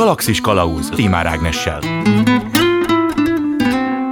[0.00, 1.80] Galaxis Kalauz Timár Ágnessel.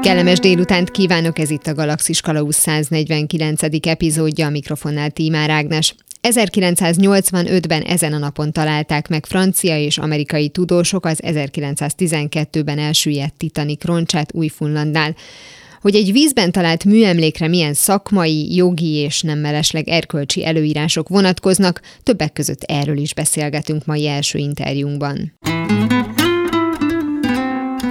[0.02, 3.62] Kellemes délutánt kívánok, ez itt a Galaxis Kalauz 149.
[3.86, 5.94] epizódja, a mikrofonnál Tímár Ágnes.
[6.22, 14.34] 1985-ben ezen a napon találták meg francia és amerikai tudósok az 1912-ben elsüllyedt Titanic roncsát
[14.34, 15.14] Új-Funlandnál.
[15.80, 22.32] Hogy egy vízben talált műemlékre milyen szakmai, jogi és nem mellesleg erkölcsi előírások vonatkoznak, többek
[22.32, 25.32] között erről is beszélgetünk mai első interjúnkban.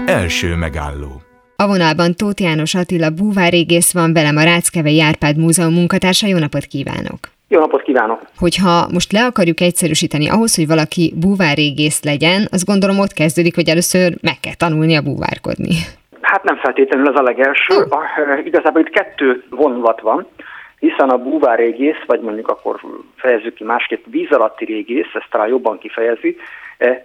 [0.05, 1.21] Első megálló
[1.59, 6.27] a vonalban Tóth János Attila búvárégész van velem a Ráckevei Árpád Múzeum munkatársa.
[6.27, 7.31] Jó napot kívánok!
[7.48, 8.21] Jó napot kívánok!
[8.38, 13.70] Hogyha most le akarjuk egyszerűsíteni ahhoz, hogy valaki búvárégész legyen, azt gondolom ott kezdődik, hogy
[13.70, 15.76] először meg kell tanulnia búvárkodni.
[16.31, 17.76] Hát nem feltétlenül az a legelső.
[17.76, 17.98] Oh.
[17.98, 20.27] A, igazából itt kettő vonulat van,
[20.80, 22.80] hiszen a búvárégész, vagy mondjuk akkor
[23.16, 26.38] fejezzük ki másképp, víz alatti régész, ezt talán jobban kifejezi,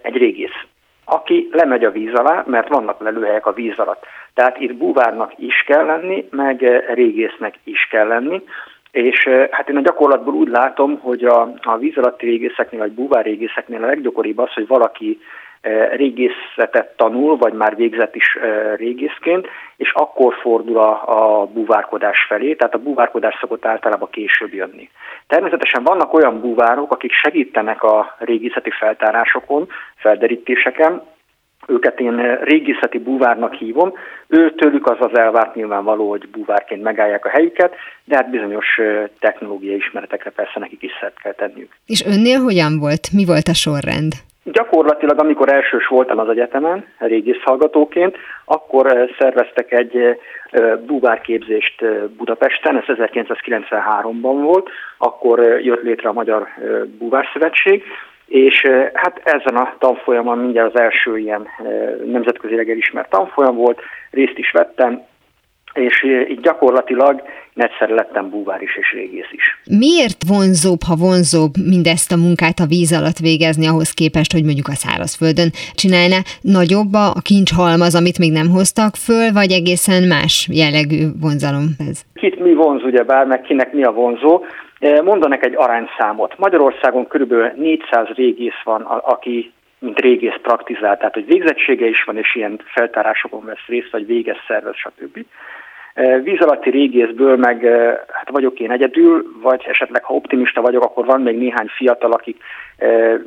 [0.03, 0.57] egy régész
[1.05, 4.05] aki lemegy a víz alá, mert vannak lelőhelyek a víz alatt.
[4.35, 8.43] Tehát itt búvárnak is kell lenni, meg régésznek is kell lenni,
[8.91, 13.83] és hát én a gyakorlatból úgy látom, hogy a, a víz alatti régészeknél, vagy búvárrégészeknél
[13.83, 15.21] a leggyakoribb az, hogy valaki
[15.97, 18.39] régészetet tanul, vagy már végzett is
[18.77, 19.47] régészként,
[19.77, 21.03] és akkor fordul a,
[21.41, 24.91] a búvárkodás felé, tehát a búvárkodás szokott általában később jönni.
[25.27, 31.03] Természetesen vannak olyan búvárok, akik segítenek a régészeti feltárásokon, felderítéseken,
[31.67, 33.93] őket én régészeti búvárnak hívom,
[34.27, 37.75] ő tőlük az az elvárt nyilvánvaló, hogy búvárként megállják a helyüket,
[38.05, 38.67] de hát bizonyos
[39.19, 41.73] technológiai ismeretekre persze nekik is szert kell tenniük.
[41.87, 43.13] És önnél hogyan volt?
[43.13, 44.13] Mi volt a sorrend?
[44.45, 50.19] Gyakorlatilag, amikor elsős voltam az egyetemen, régész hallgatóként, akkor szerveztek egy
[50.87, 51.85] búvárképzést
[52.17, 56.49] Budapesten, ez 1993-ban volt, akkor jött létre a Magyar
[56.99, 57.85] Búvárszövetség,
[58.27, 61.49] és hát ezen a tanfolyamon mindjárt az első ilyen
[62.05, 63.81] nemzetközileg elismert tanfolyam volt,
[64.11, 65.03] részt is vettem,
[65.75, 67.23] és így gyakorlatilag
[67.55, 69.61] egyszer lettem búvár is és régész is.
[69.79, 74.69] Miért vonzóbb, ha vonzóbb mindezt a munkát a víz alatt végezni ahhoz képest, hogy mondjuk
[74.69, 76.19] a szárazföldön csinálná?
[76.41, 82.03] Nagyobb a kincshalmaz, amit még nem hoztak föl, vagy egészen más jellegű vonzalom ez?
[82.15, 84.45] Kit mi vonz, ugye bár, meg kinek mi a vonzó?
[85.05, 86.39] Mondanak egy arányszámot.
[86.39, 92.35] Magyarországon körülbelül 400 régész van, aki mint régész praktizál, tehát hogy végzettsége is van, és
[92.35, 95.25] ilyen feltárásokon vesz részt, vagy végez szervez, stb.
[96.23, 97.65] Víz alatti régészből meg
[98.13, 102.43] hát vagyok én egyedül, vagy esetleg ha optimista vagyok, akkor van még néhány fiatal, akik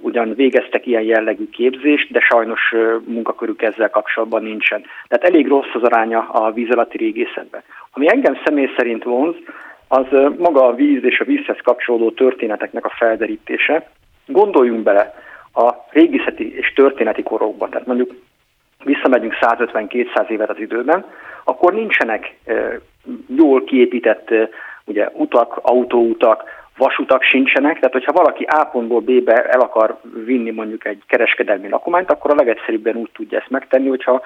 [0.01, 2.73] ugyan végeztek ilyen jellegű képzést, de sajnos
[3.05, 4.83] munkakörük ezzel kapcsolatban nincsen.
[5.07, 7.61] Tehát elég rossz az aránya a víz alatti régészetben.
[7.91, 9.35] Ami engem személy szerint vonz,
[9.87, 10.05] az
[10.37, 13.89] maga a víz és a vízhez kapcsolódó történeteknek a felderítése.
[14.25, 15.13] Gondoljunk bele
[15.53, 18.13] a régészeti és történeti korokban, tehát mondjuk
[18.85, 21.05] visszamegyünk 150-200 évet az időben,
[21.43, 22.35] akkor nincsenek
[23.27, 24.29] jól kiépített
[24.85, 26.43] ugye, utak, autóutak,
[26.77, 32.11] vasutak sincsenek, tehát hogyha valaki A pontból B-be el akar vinni mondjuk egy kereskedelmi lakományt,
[32.11, 34.21] akkor a legegyszerűbben úgy tudja ezt megtenni, hogyha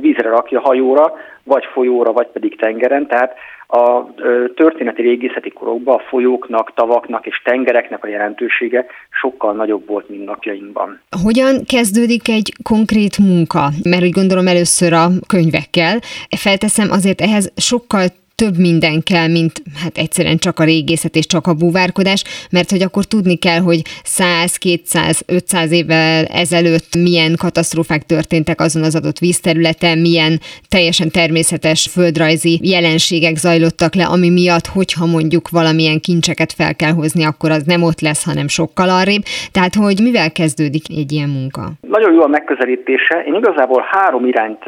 [0.00, 3.34] vízre rakja hajóra, vagy folyóra, vagy pedig tengeren, tehát
[3.68, 4.14] a
[4.54, 11.00] történeti régészeti korokban a folyóknak, tavaknak és tengereknek a jelentősége sokkal nagyobb volt, mint napjainkban.
[11.22, 13.68] Hogyan kezdődik egy konkrét munka?
[13.82, 15.98] Mert úgy gondolom először a könyvekkel.
[16.36, 18.06] Felteszem, azért ehhez sokkal
[18.42, 22.82] több minden kell, mint hát egyszerűen csak a régészet és csak a búvárkodás, mert hogy
[22.82, 29.18] akkor tudni kell, hogy 100, 200, 500 évvel ezelőtt milyen katasztrófák történtek azon az adott
[29.18, 30.32] vízterületen, milyen
[30.68, 37.24] teljesen természetes földrajzi jelenségek zajlottak le, ami miatt, hogyha mondjuk valamilyen kincseket fel kell hozni,
[37.24, 39.22] akkor az nem ott lesz, hanem sokkal arrébb.
[39.52, 41.62] Tehát, hogy mivel kezdődik egy ilyen munka?
[41.80, 43.16] Nagyon jó a megközelítése.
[43.26, 44.64] Én igazából három irányt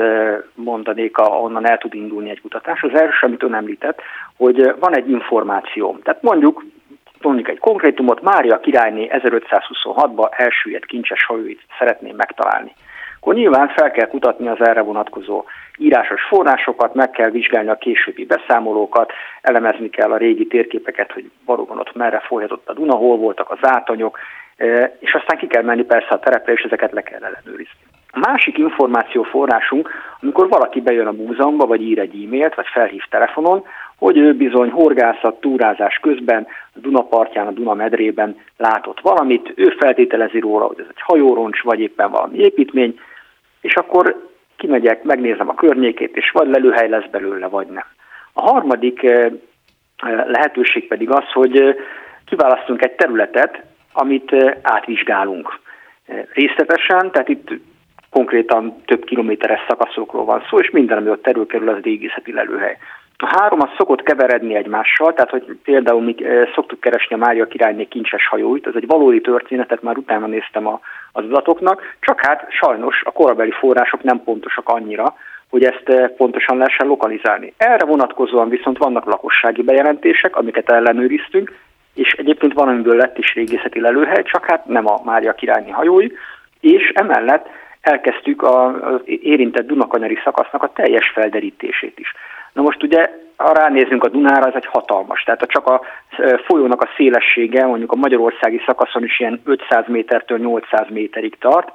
[0.55, 2.83] mondanék, ahonnan el tud indulni egy kutatás.
[2.83, 4.01] Az első, amit ön említett,
[4.37, 5.99] hogy van egy információ.
[6.03, 6.65] Tehát mondjuk
[7.23, 12.73] mondjuk egy konkrétumot, Mária királyné 1526-ban elsüllyedt kincses hajóit szeretném megtalálni.
[13.21, 15.45] Akkor nyilván fel kell kutatni az erre vonatkozó
[15.79, 21.79] írásos forrásokat, meg kell vizsgálni a későbbi beszámolókat, elemezni kell a régi térképeket, hogy valóban
[21.79, 24.19] ott merre folyhatott a Duna, hol voltak az átanyok,
[24.57, 27.92] e, és aztán ki kell menni persze a terepre, és ezeket le kell ellenőrizni.
[28.15, 33.65] A másik információforrásunk, amikor valaki bejön a múzeumba, vagy ír egy e-mailt, vagy felhív telefonon,
[33.99, 40.39] hogy ő bizony horgászat, túrázás közben a Dunapartján, a Duna medrében látott valamit, ő feltételezi
[40.39, 43.01] róla, hogy ez egy hajóroncs, vagy éppen valami építmény,
[43.61, 47.85] és akkor kimegyek, megnézem a környékét, és vagy lelőhely lesz belőle, vagy nem.
[48.33, 49.31] A harmadik eh, eh,
[50.27, 51.75] lehetőség pedig az, hogy eh,
[52.25, 53.63] kiválasztunk egy területet,
[53.93, 55.61] amit átvizsgálunk
[56.33, 57.51] részletesen, tehát itt
[58.13, 62.77] konkrétan több kilométeres szakaszokról van szó, és minden, ami ott kerül, az régészeti lelőhely.
[63.17, 66.15] A három az szokott keveredni egymással, tehát hogy például mi
[66.55, 70.81] szoktuk keresni a Mária királyné kincses hajóit, ez egy valódi történetet, már utána néztem a,
[71.13, 75.15] az adatoknak, csak hát sajnos a korabeli források nem pontosak annyira,
[75.51, 77.53] hogy ezt pontosan lehessen lokalizálni.
[77.57, 81.59] Erre vonatkozóan viszont vannak lakossági bejelentések, amiket ellenőriztünk,
[81.95, 86.09] és egyébként van, amiből lett is régészeti lelőhely, csak hát nem a Mária királyné hajói,
[86.61, 87.49] és emellett
[87.83, 92.15] elkezdtük az érintett Dunakanyari szakasznak a teljes felderítését is.
[92.53, 95.23] Na most ugye, ha ránézünk a Dunára, ez egy hatalmas.
[95.23, 95.81] Tehát csak a
[96.47, 101.73] folyónak a szélessége mondjuk a magyarországi szakaszon is ilyen 500 métertől 800 méterig tart,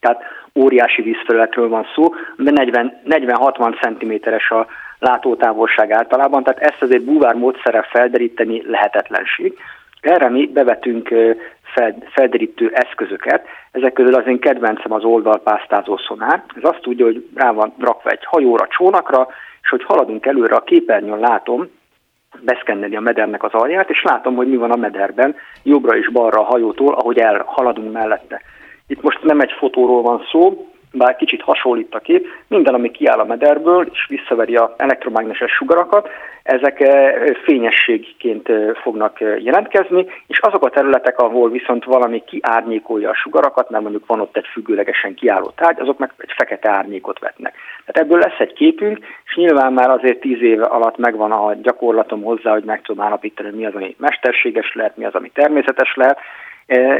[0.00, 0.22] tehát
[0.54, 4.66] óriási vízfelületről van szó, de 40-60 cm-es a
[4.98, 9.58] látótávolság általában, tehát ezt azért búvár módszerrel felderíteni lehetetlenség.
[10.00, 11.14] Erre mi bevetünk
[12.10, 13.46] felderítő eszközöket.
[13.70, 16.44] Ezek közül az én kedvencem az oldalpásztázó szonár.
[16.56, 19.28] Ez azt tudja, hogy rá van rakva egy hajóra, csónakra,
[19.62, 21.68] és hogy haladunk előre, a képernyőn látom,
[22.40, 26.40] beszkenneli a medernek az alját, és látom, hogy mi van a mederben, jobbra és balra
[26.40, 28.42] a hajótól, ahogy elhaladunk mellette.
[28.86, 33.18] Itt most nem egy fotóról van szó, bár kicsit hasonlít a kép, minden, ami kiáll
[33.18, 36.08] a mederből és visszaveri a elektromágneses sugarakat,
[36.42, 37.14] ezek eh,
[37.44, 43.70] fényességként eh, fognak eh, jelentkezni, és azok a területek, ahol viszont valami kiárnyékolja a sugarakat,
[43.70, 47.54] mert mondjuk van ott egy függőlegesen kiálló tárgy, azok meg egy fekete árnyékot vetnek.
[47.84, 52.22] Tehát ebből lesz egy képünk, és nyilván már azért tíz éve alatt megvan a gyakorlatom
[52.22, 56.18] hozzá, hogy meg tudom állapítani, mi az, ami mesterséges lehet, mi az, ami természetes lehet,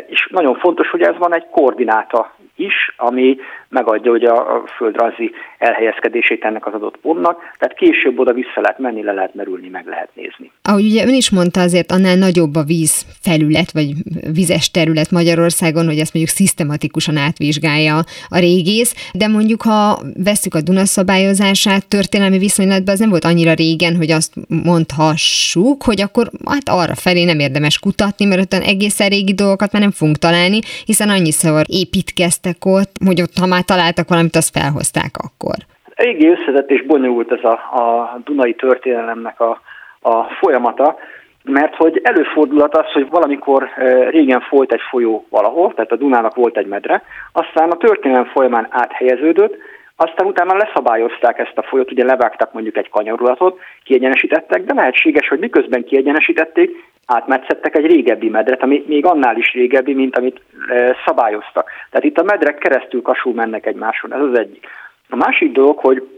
[0.07, 3.37] és nagyon fontos, hogy ez van egy koordináta is, ami
[3.69, 9.03] megadja ugye a földrajzi elhelyezkedését ennek az adott pontnak, tehát később oda vissza lehet menni,
[9.03, 10.51] le lehet merülni, meg lehet nézni.
[10.63, 13.93] Ahogy ugye ön is mondta, azért annál nagyobb a víz felület, vagy
[14.35, 17.97] vizes terület Magyarországon, hogy ezt mondjuk szisztematikusan átvizsgálja
[18.29, 23.55] a régész, de mondjuk ha veszük a Duna szabályozását történelmi viszonylatban, az nem volt annyira
[23.55, 24.35] régen, hogy azt
[24.65, 29.83] mondhassuk, hogy akkor hát arra felé nem érdemes kutatni, mert ott egészen régi dolgokat már
[29.83, 30.61] nem fogunk találni,
[30.91, 35.57] hiszen annyiszor építkeztek ott, hogy ott ha már találtak valamit, azt felhozták akkor.
[35.95, 39.61] Régi összetett és bonyolult ez a, a Dunai történelemnek a,
[40.01, 40.97] a folyamata,
[41.45, 46.35] mert hogy előfordulhat az, hogy valamikor e, régen folyt egy folyó valahol, tehát a Dunának
[46.35, 47.03] volt egy medre,
[47.33, 49.55] aztán a történelem folyamán áthelyeződött,
[49.97, 55.39] aztán utána leszabályozták ezt a folyót, ugye levágtak mondjuk egy kanyarulatot, kiegyenesítettek, de lehetséges, hogy
[55.39, 56.71] miközben kiegyenesítették,
[57.07, 61.71] átmetszettek egy régebbi medret, ami még annál is régebbi, mint amit e, szabályoztak.
[61.91, 64.67] Tehát itt a medrek keresztül kasul mennek egymáson, ez az egyik.
[65.09, 66.09] A másik dolog, hogy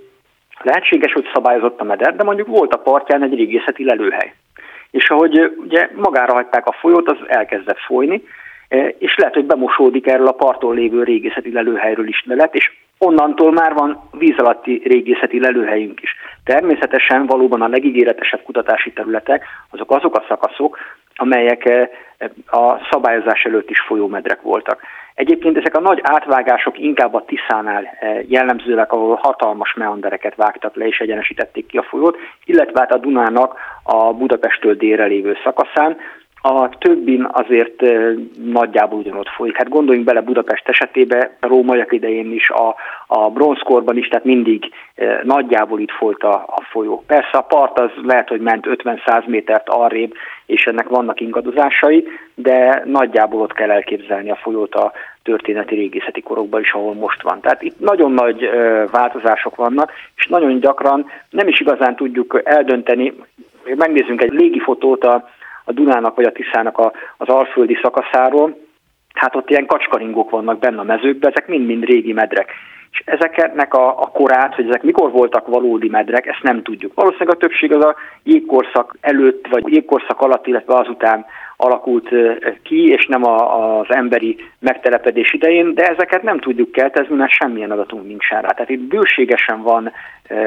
[0.63, 4.35] lehetséges, hogy szabályozott a meder, de mondjuk volt a partján egy régészeti lelőhely.
[4.91, 8.23] És ahogy ugye magára hagyták a folyót, az elkezdett folyni,
[8.99, 12.73] és lehet, hogy bemosódik erről a parton lévő régészeti lelőhelyről ismeret, és
[13.07, 16.11] onnantól már van víz alatti régészeti lelőhelyünk is.
[16.45, 20.79] Természetesen valóban a legígéretesebb kutatási területek azok azok a szakaszok,
[21.15, 21.89] amelyek
[22.47, 24.81] a szabályozás előtt is folyómedrek voltak.
[25.15, 30.99] Egyébként ezek a nagy átvágások inkább a Tiszánál jellemzőek, ahol hatalmas meandereket vágtak le és
[30.99, 35.97] egyenesítették ki a folyót, illetve hát a Dunának a Budapesttől délre lévő szakaszán,
[36.45, 37.83] a többin azért
[38.45, 39.57] nagyjából ugyanott folyik.
[39.57, 42.75] Hát gondoljunk bele Budapest esetébe, a rómaiak idején is, a,
[43.07, 44.71] a bronzkorban is, tehát mindig
[45.23, 47.03] nagyjából itt folyt a, a folyó.
[47.07, 50.15] Persze a part az lehet, hogy ment 50-100 métert arrébb,
[50.47, 56.61] és ennek vannak ingadozásai, de nagyjából ott kell elképzelni a folyót a történeti régészeti korokban
[56.61, 57.41] is, ahol most van.
[57.41, 58.51] Tehát itt nagyon nagy
[58.91, 63.13] változások vannak, és nagyon gyakran nem is igazán tudjuk eldönteni,
[63.75, 65.29] megnézzünk egy légifotót a
[65.65, 68.57] a Dunának vagy a Tiszának a, az alföldi szakaszáról,
[69.15, 72.53] hát ott ilyen kacskaringók vannak benne a mezőkben, ezek mind-mind régi medrek.
[72.91, 76.95] És ezeknek a, a korát, hogy ezek mikor voltak valódi medrek, ezt nem tudjuk.
[76.95, 81.27] Valószínűleg a többség az a jégkorszak előtt, vagy jégkorszak alatt, illetve azután
[81.57, 82.09] alakult
[82.63, 87.71] ki, és nem a, az emberi megtelepedés idején, de ezeket nem tudjuk keltezni, mert semmilyen
[87.71, 88.49] adatunk nincsen rá.
[88.49, 89.93] Tehát itt bőségesen van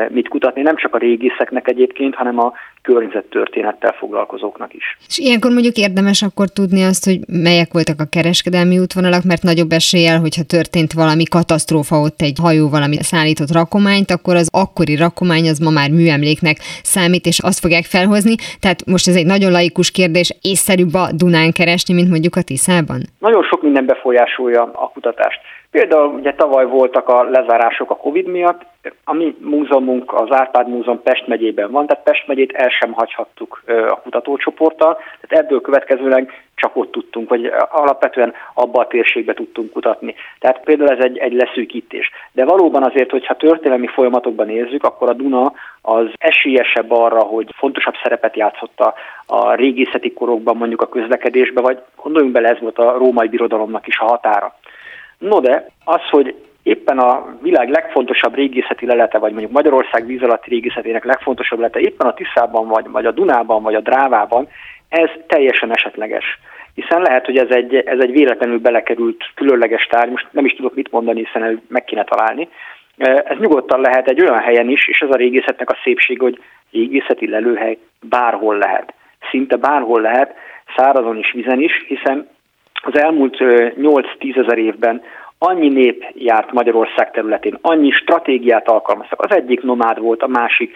[0.10, 2.54] mit kutatni, nem csak a régészeknek egyébként, hanem a
[2.86, 4.98] környezettörténettel foglalkozóknak is.
[5.08, 9.72] És ilyenkor mondjuk érdemes akkor tudni azt, hogy melyek voltak a kereskedelmi útvonalak, mert nagyobb
[9.72, 15.48] eséllyel, hogyha történt valami katasztrófa ott egy hajó valami szállított rakományt, akkor az akkori rakomány
[15.50, 18.36] az ma már műemléknek számít, és azt fogják felhozni.
[18.60, 23.00] Tehát most ez egy nagyon laikus kérdés, észszerűbb a Dunán keresni, mint mondjuk a Tiszában?
[23.20, 25.40] Nagyon sok minden befolyásolja a kutatást.
[25.76, 28.62] Például ugye tavaly voltak a lezárások a Covid miatt,
[29.04, 33.64] A mi múzeumunk, az Árpád Múzeum Pest megyében van, tehát Pest megyét el sem hagyhattuk
[33.90, 40.16] a kutatócsoporttal, tehát ebből következőleg csak ott tudtunk, vagy alapvetően abba a térségbe tudtunk kutatni.
[40.40, 42.12] Tehát például ez egy, egy leszűkítés.
[42.32, 47.96] De valóban azért, hogyha történelmi folyamatokban nézzük, akkor a Duna az esélyesebb arra, hogy fontosabb
[48.04, 48.94] szerepet játszott a,
[49.26, 54.00] a régészeti korokban, mondjuk a közlekedésbe, vagy gondoljunk bele, ez volt a római birodalomnak is
[54.00, 54.56] a határa.
[55.30, 60.50] No de az, hogy éppen a világ legfontosabb régészeti lelete, vagy mondjuk Magyarország víz alatti
[60.50, 64.48] régészetének legfontosabb lelete éppen a Tiszában, vagy, vagy a Dunában, vagy a Drávában,
[64.90, 66.40] ez teljesen esetleges.
[66.74, 70.76] Hiszen lehet, hogy ez egy, ez egy véletlenül belekerült különleges tárgy, most nem is tudok
[70.76, 72.50] mit mondani, hiszen meg kéne találni.
[72.98, 76.40] Ez nyugodtan lehet egy olyan helyen is, és ez a régészetnek a szépség, hogy
[76.72, 78.94] régészeti lelőhely bárhol lehet.
[79.30, 80.36] Szinte bárhol lehet,
[80.76, 82.28] szárazon is, vizen is, hiszen
[82.86, 85.02] az elmúlt 8-10 ezer évben
[85.38, 89.22] annyi nép járt Magyarország területén, annyi stratégiát alkalmaztak.
[89.22, 90.76] Az egyik nomád volt, a másik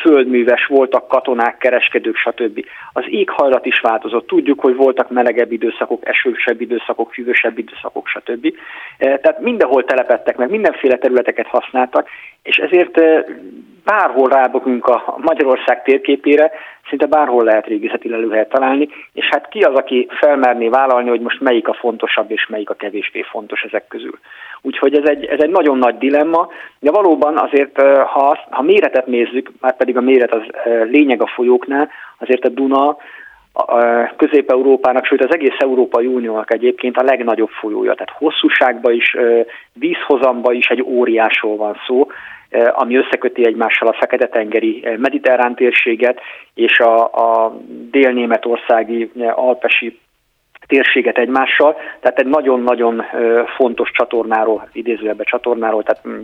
[0.00, 2.64] földműves, voltak katonák, kereskedők, stb.
[2.92, 4.26] Az éghajlat is változott.
[4.26, 8.54] Tudjuk, hogy voltak melegebb időszakok, esősebb időszakok, hűvösebb időszakok, stb.
[8.98, 12.08] Tehát mindenhol telepettek meg, mindenféle területeket használtak,
[12.42, 13.00] és ezért
[13.84, 16.50] bárhol rábogunk a Magyarország térképére,
[16.88, 21.40] szinte bárhol lehet régészeti lelőhelyet találni, és hát ki az, aki felmerné vállalni, hogy most
[21.40, 24.18] melyik a fontosabb és melyik a kevésbé fontos ezek közül.
[24.62, 29.50] Úgyhogy ez egy, ez egy nagyon nagy dilemma, de valóban azért, ha, ha méretet nézzük,
[29.60, 30.42] már pedig a méret az
[30.90, 31.88] lényeg a folyóknál,
[32.18, 32.96] azért a Duna
[34.16, 37.94] Közép-Európának, sőt az egész Európai Uniónak egyébként a legnagyobb folyója.
[37.94, 39.16] Tehát hosszúságban is,
[39.72, 42.06] vízhozamba is egy óriásról van szó,
[42.50, 46.20] ami összeköti egymással a Fekete-tengeri mediterrán térséget
[46.54, 47.56] és a, a
[47.90, 49.98] dél-németországi alpesi
[50.66, 53.02] térséget egymással, tehát egy nagyon-nagyon
[53.56, 56.20] fontos csatornáról, idézőjebbe csatornáról, tehát mm,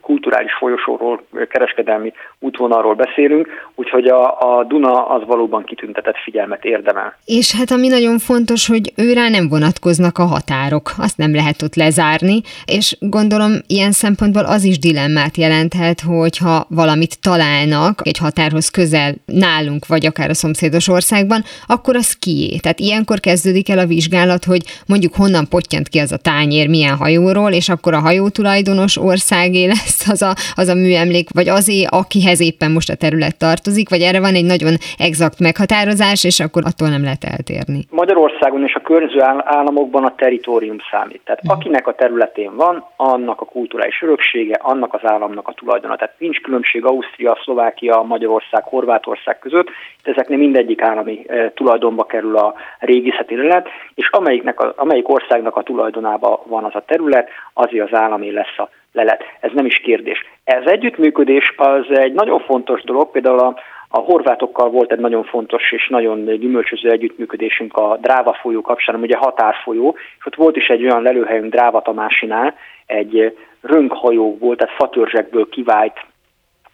[0.00, 7.16] kulturális folyosóról, kereskedelmi útvonalról beszélünk, úgyhogy a, a Duna az valóban kitüntetett figyelmet érdemel.
[7.24, 11.74] És hát ami nagyon fontos, hogy őrá nem vonatkoznak a határok, azt nem lehet ott
[11.74, 19.14] lezárni, és gondolom ilyen szempontból az is dilemmát jelenthet, hogyha valamit találnak egy határhoz közel
[19.24, 22.58] nálunk, vagy akár a szomszédos országban, akkor az kié.
[22.62, 26.96] Tehát ilyenkor kezdődik el a vizsgálat, hogy mondjuk honnan pottyant ki az a tányér, milyen
[26.96, 31.84] hajóról, és akkor a hajó tulajdonos országé lesz az a, az a műemlék, vagy azé,
[31.88, 36.62] akihez éppen most a terület tartozik, vagy erre van egy nagyon exakt meghatározás, és akkor
[36.66, 37.80] attól nem lehet eltérni.
[37.90, 41.20] Magyarországon és a környező államokban a teritorium számít.
[41.24, 41.50] Tehát mm.
[41.50, 45.96] akinek a területén van, annak a kulturális öröksége, annak az államnak a tulajdona.
[45.96, 49.68] Tehát nincs különbség Ausztria, Szlovákia, Magyarország, Horvátország között,
[50.02, 55.62] ezeknél mindegyik állami e, tulajdonba kerül a régészeti terület, és amelyiknek a, amelyik országnak a
[55.62, 59.22] tulajdonában van az a terület, azért az állami lesz a lelet.
[59.40, 60.24] Ez nem is kérdés.
[60.44, 63.56] Ez együttműködés az egy nagyon fontos dolog, például a,
[63.88, 69.16] a horvátokkal volt egy nagyon fontos és nagyon gyümölcsöző együttműködésünk a Dráva folyó kapcsán, ugye
[69.16, 72.54] határfolyó, és ott volt is egy olyan lelőhelyünk Dráva Tamásinál,
[72.86, 76.04] egy rönkhajó tehát fatörzsekből kivált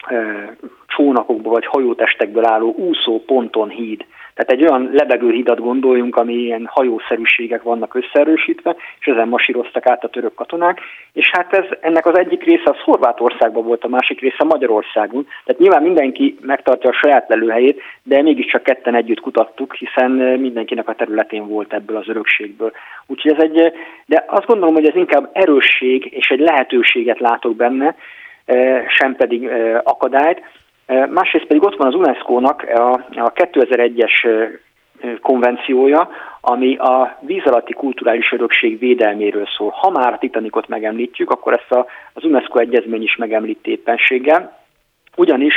[0.06, 0.16] e,
[0.87, 4.04] csónakokból vagy hajótestekből álló úszó ponton híd.
[4.35, 10.05] Tehát egy olyan lebegő hidat gondoljunk, ami ilyen hajószerűségek vannak összeerősítve, és ezen masíroztak át
[10.05, 10.81] a török katonák,
[11.12, 15.27] és hát ez, ennek az egyik része az Horvátországban volt, a másik része Magyarországon.
[15.45, 20.11] Tehát nyilván mindenki megtartja a saját lelőhelyét, de mégiscsak ketten együtt kutattuk, hiszen
[20.41, 22.73] mindenkinek a területén volt ebből az örökségből.
[23.07, 23.73] Úgyhogy ez egy,
[24.07, 27.95] de azt gondolom, hogy ez inkább erősség és egy lehetőséget látok benne,
[28.89, 30.43] sem pedig eh, akadályt,
[31.11, 34.49] Másrészt pedig ott van az UNESCO-nak a, a 2001-es
[35.22, 39.70] konvenciója, ami a víz alatti kulturális örökség védelméről szól.
[39.70, 44.58] Ha már a Titanicot megemlítjük, akkor ezt a, az UNESCO egyezmény is megemlít éppenséggel.
[45.16, 45.54] Ugyanis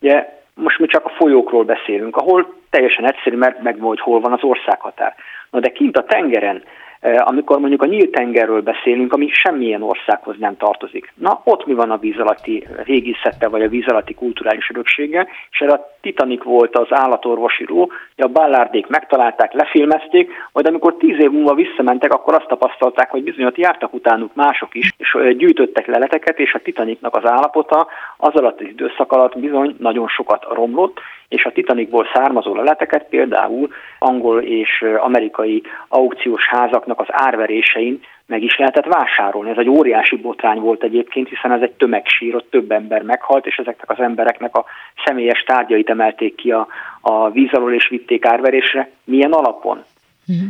[0.00, 4.32] ugye, most mi csak a folyókról beszélünk, ahol teljesen egyszerű, mert megvan, hogy hol van
[4.32, 5.14] az országhatár.
[5.50, 6.62] Na de kint a tengeren
[7.00, 11.12] amikor mondjuk a nyílt tengerről beszélünk, ami semmilyen országhoz nem tartozik.
[11.14, 15.60] Na, ott mi van a víz alatti régészete, vagy a víz alatti kulturális öröksége, és
[15.60, 21.30] erre a Titanic volt az állatorvosi ró, a ballárdék megtalálták, lefilmezték, majd amikor tíz év
[21.30, 26.38] múlva visszamentek, akkor azt tapasztalták, hogy bizony ott jártak utánuk mások is, és gyűjtöttek leleteket,
[26.38, 27.86] és a Titanicnak az állapota
[28.16, 33.68] az alatt az időszak alatt bizony nagyon sokat romlott, és a Titanicból származó leleteket például
[33.98, 36.48] angol és amerikai aukciós
[36.88, 39.50] házaknak az árverésein meg is lehetett vásárolni.
[39.50, 43.56] Ez egy óriási botrány volt egyébként, hiszen ez egy tömegsír, ott több ember meghalt, és
[43.56, 44.64] ezeknek az embereknek a
[45.04, 46.66] személyes tárgyait emelték ki a,
[47.00, 48.90] a víz alól és vitték árverésre.
[49.04, 49.84] Milyen alapon?
[50.32, 50.48] Mm.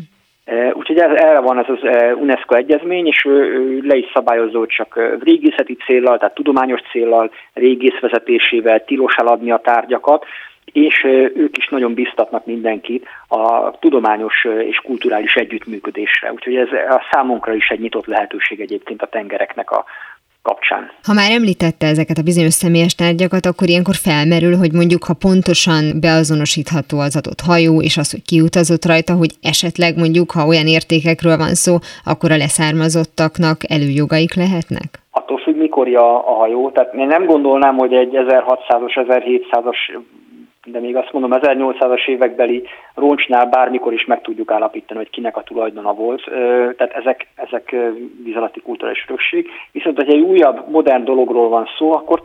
[0.72, 1.82] Úgyhogy erre van ez az
[2.20, 9.14] UNESCO egyezmény, és ő le is szabályozó, csak régészeti céllal, tehát tudományos céllal, régészvezetésével tilos
[9.16, 10.24] eladni a tárgyakat,
[10.72, 16.32] és ők is nagyon biztatnak mindenkit a tudományos és kulturális együttműködésre.
[16.32, 19.84] Úgyhogy ez a számunkra is egy nyitott lehetőség egyébként a tengereknek a
[20.42, 20.90] kapcsán.
[21.02, 25.82] Ha már említette ezeket a bizonyos személyes tárgyakat, akkor ilyenkor felmerül, hogy mondjuk, ha pontosan
[26.00, 31.36] beazonosítható az adott hajó, és az, hogy kiutazott rajta, hogy esetleg mondjuk, ha olyan értékekről
[31.44, 34.88] van szó, akkor a leszármazottaknak előjogaik lehetnek?
[35.10, 36.70] Attól függ, mikor a, a hajó.
[36.70, 39.78] Tehát én nem gondolnám, hogy egy 1600-as, 1700-as
[40.70, 42.62] de még azt mondom, 1800-as évekbeli
[42.94, 46.24] roncsnál bármikor is meg tudjuk állapítani, hogy kinek a tulajdona volt.
[46.76, 47.76] Tehát ezek, ezek
[48.24, 49.48] vízalatti kulturális örökség.
[49.72, 52.22] Viszont, hogy egy újabb, modern dologról van szó, akkor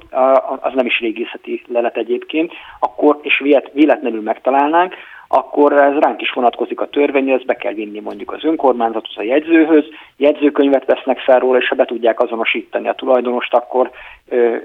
[0.62, 4.96] az nem is régészeti lelet egyébként, akkor, és véletlenül megtalálnánk,
[5.36, 9.24] akkor ez ránk is vonatkozik a törvény, ezt be kell vinni mondjuk az önkormányzathoz, a
[9.24, 9.86] jegyzőhöz,
[10.18, 13.92] jegyzőkönyvet vesznek fel róla, és ha be tudják azonosítani a tulajdonost, akkor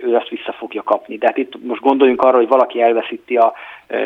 [0.03, 1.17] ő azt vissza fogja kapni.
[1.17, 3.53] De hát itt most gondoljunk arra, hogy valaki elveszíti a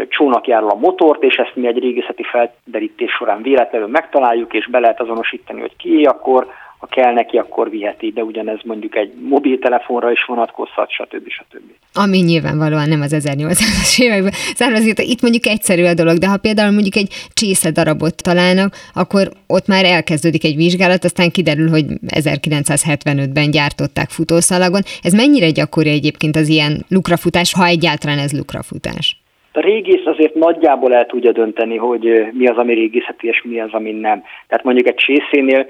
[0.09, 5.01] csónakjáról a motort, és ezt mi egy régészeti felderítés során véletlenül megtaláljuk, és be lehet
[5.01, 6.47] azonosítani, hogy ki, akkor
[6.83, 11.29] ha kell neki, akkor viheti, de ugyanez mondjuk egy mobiltelefonra is vonatkozhat, stb.
[11.29, 11.71] stb.
[11.95, 14.99] Ami nyilvánvalóan nem az 1800-as években származik.
[14.99, 19.67] Itt mondjuk egyszerű a dolog, de ha például mondjuk egy csésze darabot találnak, akkor ott
[19.67, 24.83] már elkezdődik egy vizsgálat, aztán kiderül, hogy 1975-ben gyártották futószalagon.
[25.03, 29.22] Ez mennyire gyakori egyébként az ilyen lukrafutás, ha egyáltalán ez lukrafutás?
[29.53, 33.73] A régész azért nagyjából el tudja dönteni, hogy mi az, ami régészeti, és mi az,
[33.73, 34.23] ami nem.
[34.49, 35.67] Tehát mondjuk egy csészénél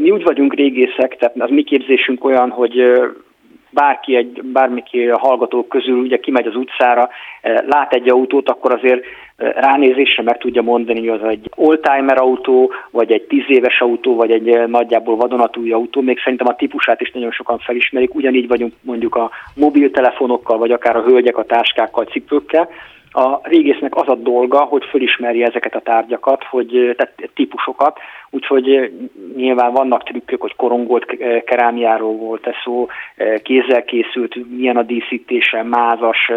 [0.00, 2.92] mi úgy vagyunk régészek, tehát az mi képzésünk olyan, hogy
[3.70, 7.08] bárki, egy, bármiki a hallgatók közül ugye kimegy az utcára,
[7.42, 9.04] lát egy autót, akkor azért
[9.36, 14.30] ránézésre meg tudja mondani, hogy az egy oldtimer autó, vagy egy tíz éves autó, vagy
[14.30, 16.00] egy nagyjából vadonatúj autó.
[16.00, 18.14] Még szerintem a típusát is nagyon sokan felismerik.
[18.14, 22.68] Ugyanígy vagyunk mondjuk a mobiltelefonokkal, vagy akár a hölgyek a táskákkal, cipőkkel
[23.16, 27.98] a régésznek az a dolga, hogy fölismerje ezeket a tárgyakat, hogy, tehát típusokat,
[28.30, 28.92] úgyhogy
[29.36, 31.06] nyilván vannak trükkök, hogy korongolt
[31.44, 32.86] kerámiáról volt ez szó,
[33.42, 36.30] kézzel készült, milyen a díszítése, mázas,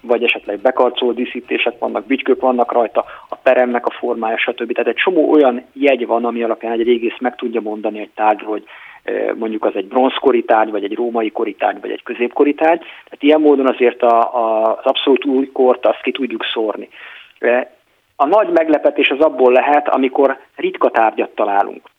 [0.00, 4.72] vagy esetleg bekarcolt díszítések vannak, bütykök vannak rajta, a peremnek a formája, stb.
[4.72, 8.50] Tehát egy csomó olyan jegy van, ami alapján egy régész meg tudja mondani egy tárgyról,
[8.50, 8.64] hogy
[9.34, 12.54] mondjuk az egy bronzkori vagy egy római kori vagy egy középkori.
[12.54, 12.84] Tehát
[13.18, 16.88] ilyen módon azért a, a, az abszolút új kort azt ki tudjuk szórni.
[18.16, 21.90] A nagy meglepetés az abból lehet, amikor ritka tárgyat találunk.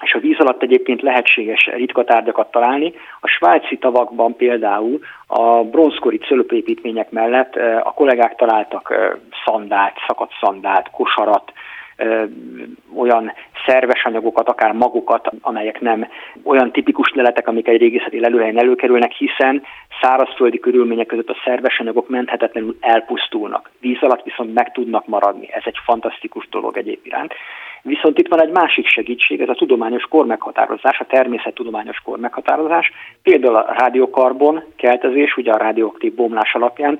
[0.00, 2.92] És a víz alatt egyébként lehetséges ritka tárgyakat találni.
[3.20, 8.94] A svájci tavakban például a bronzkori cölöpépítmények mellett a kollégák találtak
[9.44, 11.52] szandált, szakadt szandált, kosarat,
[12.96, 13.32] olyan
[13.66, 16.08] szerves anyagokat, akár magokat, amelyek nem
[16.42, 19.62] olyan tipikus leletek, amik egy régészeti lelőhelyen előkerülnek, hiszen
[20.00, 23.70] szárazföldi körülmények között a szerves anyagok menthetetlenül elpusztulnak.
[23.80, 25.48] Víz alatt viszont meg tudnak maradni.
[25.52, 27.34] Ez egy fantasztikus dolog egyéb iránt.
[27.82, 32.92] Viszont itt van egy másik segítség, ez a tudományos kormeghatározás, a természettudományos kormeghatározás,
[33.22, 36.98] például a rádiokarbon keltezés, ugye a radioaktív bomlás alapján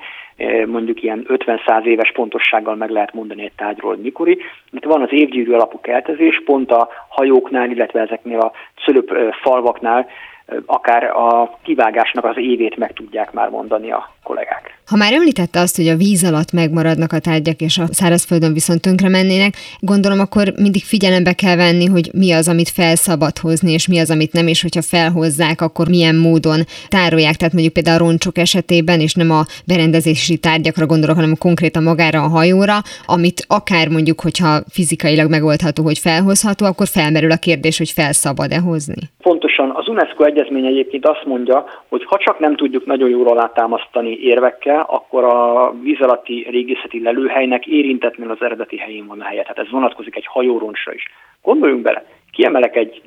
[0.67, 4.39] mondjuk ilyen 50-100 éves pontossággal meg lehet mondani egy tárgyról, hogy mikori.
[4.71, 8.53] Itt van az évgyűrű alapú keltezés, pont a hajóknál, illetve ezeknél a
[8.85, 10.07] szölöp falvaknál
[10.67, 14.80] akár a kivágásnak az évét meg tudják már mondani a kollégák.
[14.91, 18.81] Ha már említette azt, hogy a víz alatt megmaradnak a tárgyak, és a szárazföldön viszont
[18.81, 23.73] tönkre mennének, gondolom akkor mindig figyelembe kell venni, hogy mi az, amit fel szabad hozni,
[23.73, 27.35] és mi az, amit nem, és hogyha felhozzák, akkor milyen módon tárolják.
[27.35, 32.23] Tehát mondjuk például a roncsok esetében, és nem a berendezési tárgyakra gondolok, hanem konkrétan magára
[32.23, 32.77] a hajóra,
[33.07, 38.59] amit akár mondjuk, hogyha fizikailag megoldható, hogy felhozható, akkor felmerül a kérdés, hogy fel szabad-e
[38.59, 39.03] hozni.
[39.23, 44.19] Pontosan az UNESCO egyezmény egyébként azt mondja, hogy ha csak nem tudjuk nagyon jól alátámasztani
[44.23, 49.43] érvekkel, akkor a víz alatti régészeti lelőhelynek érintetlenül az eredeti helyén van a helye.
[49.43, 51.05] Tehát ez vonatkozik egy hajóroncsra is.
[51.43, 53.03] Gondoljunk bele, kiemelek egy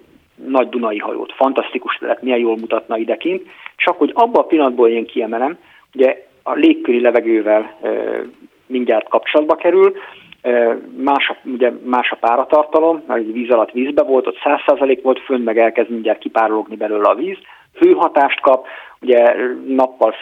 [0.47, 5.05] nagy Dunai hajót, fantasztikus lehet, milyen jól mutatna idekint, csak hogy abban a pillanatból én
[5.05, 5.57] kiemelem,
[5.95, 7.89] ugye a légköri levegővel e,
[8.67, 9.93] mindjárt kapcsolatba kerül,
[10.97, 15.43] Más a, ugye más a páratartalom, mert víz alatt vízbe volt, ott 100% volt fönn,
[15.43, 17.37] meg elkezd mindjárt kipárologni belőle a víz.
[17.79, 18.65] Hőhatást kap,
[19.03, 19.35] ugye
[19.67, 20.15] nappal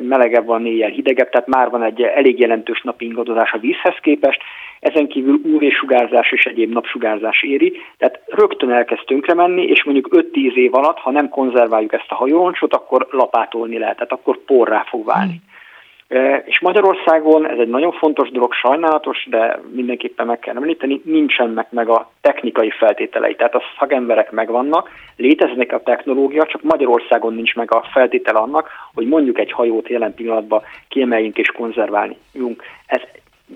[0.00, 4.40] melegebb van, éjjel hidegebb, tehát már van egy elég jelentős napi ingadozás a vízhez képest,
[4.80, 10.54] ezen kívül UV-sugárzás és egyéb napsugárzás éri, tehát rögtön elkezd tönkre menni, és mondjuk 5-10
[10.54, 15.04] év alatt, ha nem konzerváljuk ezt a hajóroncsot, akkor lapátolni lehet, tehát akkor porrá fog
[15.04, 15.32] válni.
[15.32, 15.54] Mm.
[16.44, 21.88] És Magyarországon ez egy nagyon fontos dolog, sajnálatos, de mindenképpen meg kell említeni, nincsenek meg
[21.88, 23.34] a technikai feltételei.
[23.34, 29.06] Tehát a szakemberek megvannak, léteznek a technológia, csak Magyarországon nincs meg a feltétel annak, hogy
[29.06, 32.62] mondjuk egy hajót jelen pillanatban kiemeljünk és konzerváljunk.
[32.86, 33.00] Ez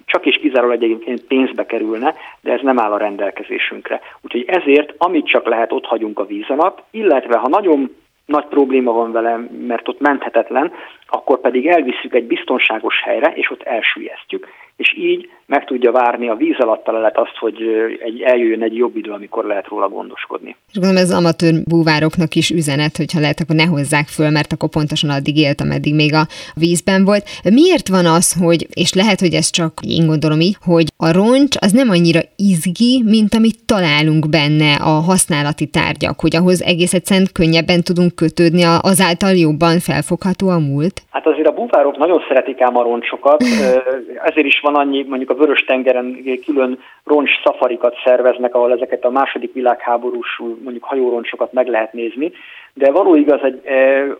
[0.05, 4.01] csak és kizárólag egyébként pénzbe kerülne, de ez nem áll a rendelkezésünkre.
[4.21, 7.97] Úgyhogy ezért, amit csak lehet, ott hagyunk a víz alatt, illetve ha nagyon
[8.31, 10.73] nagy probléma van vele, mert ott menthetetlen,
[11.11, 14.47] akkor pedig elviszük egy biztonságos helyre, és ott elsüllyesztjük,
[14.81, 17.57] és így meg tudja várni a víz alatt lehet azt, hogy
[18.05, 20.57] egy, eljöjjön egy jobb idő, amikor lehet róla gondoskodni.
[20.73, 24.69] És gondolom ez amatőr búvároknak is üzenet, hogyha lehet, akkor ne hozzák föl, mert akkor
[24.69, 27.25] pontosan addig élt, ameddig még a vízben volt.
[27.53, 31.57] Miért van az, hogy, és lehet, hogy ez csak én gondolom így, hogy a roncs
[31.61, 37.29] az nem annyira izgi, mint amit találunk benne a használati tárgyak, hogy ahhoz egész egyszerűen
[37.33, 41.00] könnyebben tudunk kötődni, azáltal jobban felfogható a múlt?
[41.11, 43.43] Hát azért a búvárok nagyon szeretik ám a roncsokat,
[44.29, 49.53] ezért is van annyi, mondjuk a Vörös-tengeren külön roncs szafarikat szerveznek, ahol ezeket a második
[49.53, 52.33] világháborús mondjuk hajóroncsokat meg lehet nézni,
[52.75, 53.61] de való igaz, hogy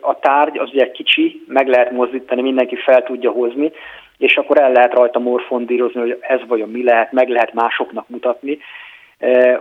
[0.01, 3.71] a tárgy az ugye kicsi, meg lehet mozdítani, mindenki fel tudja hozni,
[4.17, 8.57] és akkor el lehet rajta morfondírozni, hogy ez vajon mi lehet, meg lehet másoknak mutatni.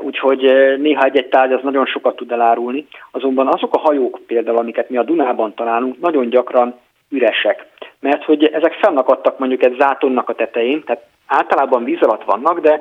[0.01, 0.41] Úgyhogy
[0.79, 2.87] néha egy-egy tárgy az nagyon sokat tud elárulni.
[3.11, 6.75] Azonban azok a hajók például, amiket mi a Dunában találunk, nagyon gyakran
[7.11, 7.67] üresek.
[8.01, 12.81] Mert hogy ezek fennakadtak mondjuk egy zátonnak a tetején, tehát általában víz alatt vannak, de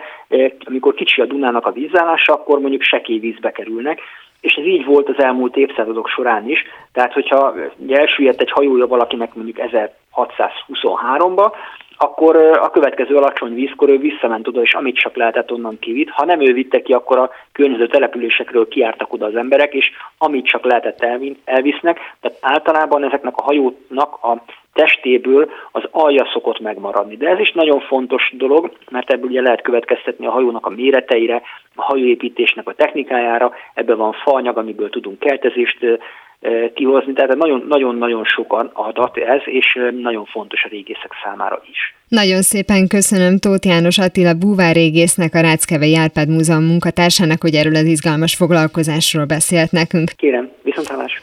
[0.66, 4.00] amikor kicsi a Dunának a vízállása, akkor mondjuk sekély vízbe kerülnek,
[4.42, 6.64] és ez így volt az elmúlt évszázadok során is.
[6.94, 7.56] Tehát, hogyha
[7.90, 11.54] elsüllyedt egy hajója valakinek mondjuk 1623-ba,
[12.02, 16.10] akkor a következő alacsony vízkor ő visszament oda, és amit csak lehetett onnan kivitt.
[16.10, 20.46] Ha nem ő vitte ki, akkor a környező településekről kiártak oda az emberek, és amit
[20.46, 21.08] csak lehetett
[21.46, 22.00] elvisznek.
[22.22, 27.18] Tehát általában ezeknek a hajóknak a testéből az alja szokott megmaradni.
[27.18, 31.42] De ez is nagyon fontos dolog, mert ebből ugye lehet következtetni a hajónak a méreteire,
[31.76, 36.00] a hajóépítésnek a technikájára, ebben van faanyag, amiből tudunk keltezést
[36.74, 37.36] kihozni, tehát
[37.68, 41.96] nagyon-nagyon sokan adat ez, és nagyon fontos a régészek számára is.
[42.08, 47.86] Nagyon szépen köszönöm Tóth János Attila búvárrégésznek, a Ráckevei Árpád Múzeum munkatársának, hogy erről az
[47.86, 50.12] izgalmas foglalkozásról beszélt nekünk.
[50.16, 51.22] Kérem, viszontlátás!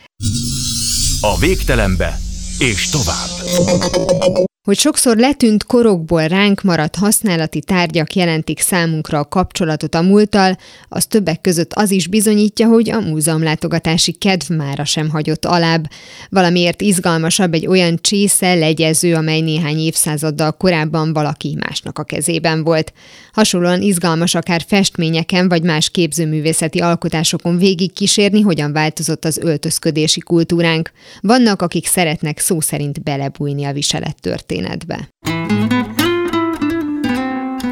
[1.21, 2.11] A végtelenbe
[2.59, 4.55] és tovább.
[4.67, 10.57] Hogy sokszor letűnt korokból ránk maradt használati tárgyak jelentik számunkra a kapcsolatot a múlttal,
[10.89, 15.91] az többek között az is bizonyítja, hogy a múzeumlátogatási kedv mára sem hagyott alább.
[16.31, 22.93] Valamiért izgalmasabb egy olyan csésze, legyező, amely néhány évszázaddal korábban valaki másnak a kezében volt.
[23.33, 30.91] Hasonlóan izgalmas akár festményeken vagy más képzőművészeti alkotásokon végig kísérni, hogyan változott az öltözködési kultúránk.
[31.21, 34.17] Vannak, akik szeretnek szó szerint belebújni a viselet
[34.57, 35.09] történetbe.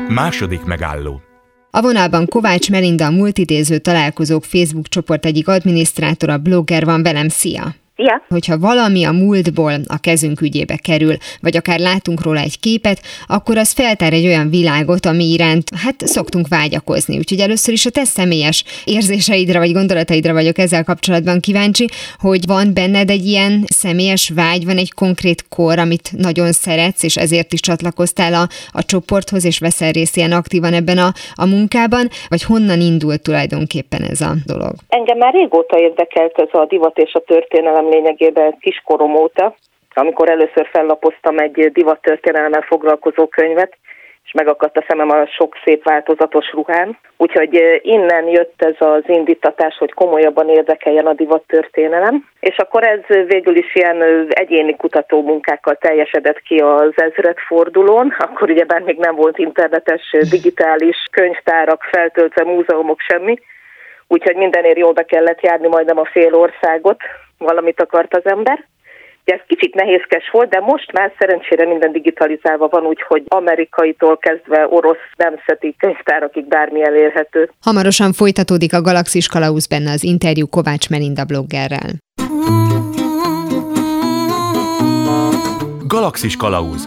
[0.09, 1.23] Második megálló
[1.77, 7.29] a vonalban Kovács Melinda, a multidéző találkozók Facebook csoport egyik adminisztrátora, blogger van velem.
[7.29, 7.75] Szia!
[7.97, 8.23] Ja.
[8.29, 13.57] Hogyha valami a múltból a kezünk ügyébe kerül, vagy akár látunk róla egy képet, akkor
[13.59, 17.19] az feltár egy olyan világot, ami iránt hát szoktunk vágyakozni.
[17.19, 21.87] Úgyhogy először is a te személyes érzéseidre vagy gondolataidra vagyok ezzel kapcsolatban kíváncsi,
[22.19, 27.17] hogy van benned egy ilyen személyes vágy, van egy konkrét kor, amit nagyon szeretsz, és
[27.17, 32.09] ezért is csatlakoztál a, a csoporthoz, és veszel részt ilyen aktívan ebben a, a munkában,
[32.29, 34.73] vagy honnan indult tulajdonképpen ez a dolog?
[34.89, 39.55] Engem már régóta érdekelt ez a divat és a történelem ismerem lényegében kiskorom óta,
[39.95, 43.77] amikor először fellapoztam egy divattörténelemmel foglalkozó könyvet,
[44.25, 46.99] és megakadt a szemem a sok szép változatos ruhán.
[47.17, 52.25] Úgyhogy innen jött ez az indítatás, hogy komolyabban érdekeljen a divattörténelem.
[52.41, 58.15] És akkor ez végül is ilyen egyéni kutató munkákkal teljesedett ki az ezredfordulón.
[58.19, 63.39] Akkor ugye bár még nem volt internetes, digitális könyvtárak, feltöltve múzeumok, semmi.
[64.09, 67.03] Úgyhogy mindenért jól be kellett járni majdnem a fél országot,
[67.45, 68.65] valamit akart az ember.
[69.27, 74.67] Ugye ez kicsit nehézkes volt, de most már szerencsére minden digitalizálva van, úgyhogy amerikaitól kezdve
[74.71, 77.51] orosz nemzeti könyvtárakig bármi elérhető.
[77.61, 81.91] Hamarosan folytatódik a Galaxis Kalausz benne az interjú Kovács Melinda bloggerrel.
[85.87, 86.85] Galaxis Kalauz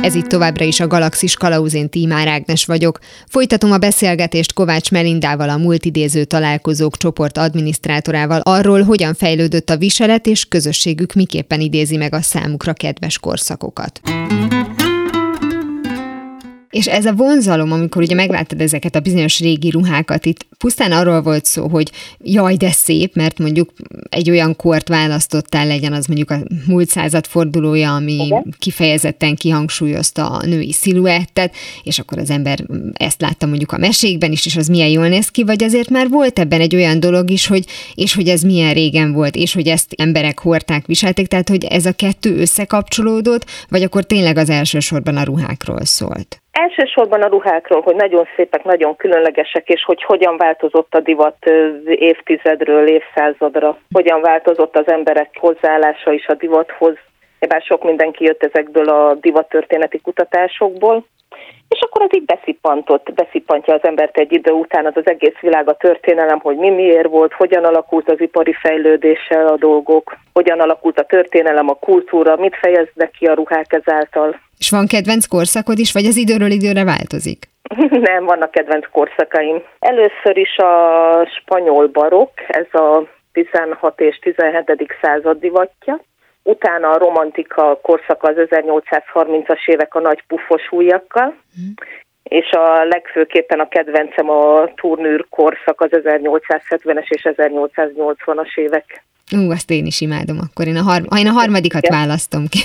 [0.00, 2.98] ez itt továbbra is a Galaxis Kalauzén Tímár Ágnes vagyok.
[3.26, 10.26] Folytatom a beszélgetést Kovács Melindával, a multidéző találkozók csoport adminisztrátorával arról, hogyan fejlődött a viselet,
[10.26, 14.00] és közösségük miképpen idézi meg a számukra kedves korszakokat.
[16.78, 21.22] És ez a vonzalom, amikor ugye megláttad ezeket a bizonyos régi ruhákat, itt pusztán arról
[21.22, 23.72] volt szó, hogy jaj, de szép, mert mondjuk
[24.08, 28.54] egy olyan kort választottál, legyen az mondjuk a múlt század fordulója, ami Igen.
[28.58, 34.46] kifejezetten kihangsúlyozta a női sziluettet, és akkor az ember ezt látta mondjuk a mesékben is,
[34.46, 37.46] és az milyen jól néz ki, vagy azért már volt ebben egy olyan dolog is,
[37.46, 37.64] hogy
[37.94, 41.86] és hogy ez milyen régen volt, és hogy ezt emberek hordták, viselték, tehát hogy ez
[41.86, 46.42] a kettő összekapcsolódott, vagy akkor tényleg az elsősorban a ruhákról szólt?
[46.52, 51.46] Elsősorban a ruhákról, hogy nagyon szépek, nagyon különlegesek, és hogy hogyan változott a divat
[51.84, 56.96] évtizedről évszázadra, hogyan változott az emberek hozzáállása is a divathoz.
[57.48, 61.04] Bár sok mindenki jött ezekből a divattörténeti kutatásokból,
[61.68, 65.68] és akkor az így beszippantott, beszippantja az embert egy idő után az az egész világ,
[65.68, 70.98] a történelem, hogy mi miért volt, hogyan alakult az ipari fejlődéssel a dolgok, hogyan alakult
[70.98, 74.40] a történelem, a kultúra, mit fejeznek ki a ruhák ezáltal.
[74.58, 77.38] És van kedvenc korszakod is, vagy az időről időre változik?
[78.08, 79.62] Nem, vannak kedvenc korszakaim.
[79.78, 80.72] Először is a
[81.40, 84.86] spanyol barok, ez a 16 és 17.
[85.02, 86.00] század divatja.
[86.42, 91.72] Utána a romantika korszaka az 1830-as évek a nagy pufos ujjakkal, mm.
[92.28, 99.02] És a legfőképpen a kedvencem a turnűr korszak az 1870-es és 1880-as évek.
[99.36, 100.66] Ú, azt én is imádom akkor.
[100.66, 101.98] Én a, har- én a harmadikat Igen.
[101.98, 102.58] választom ki.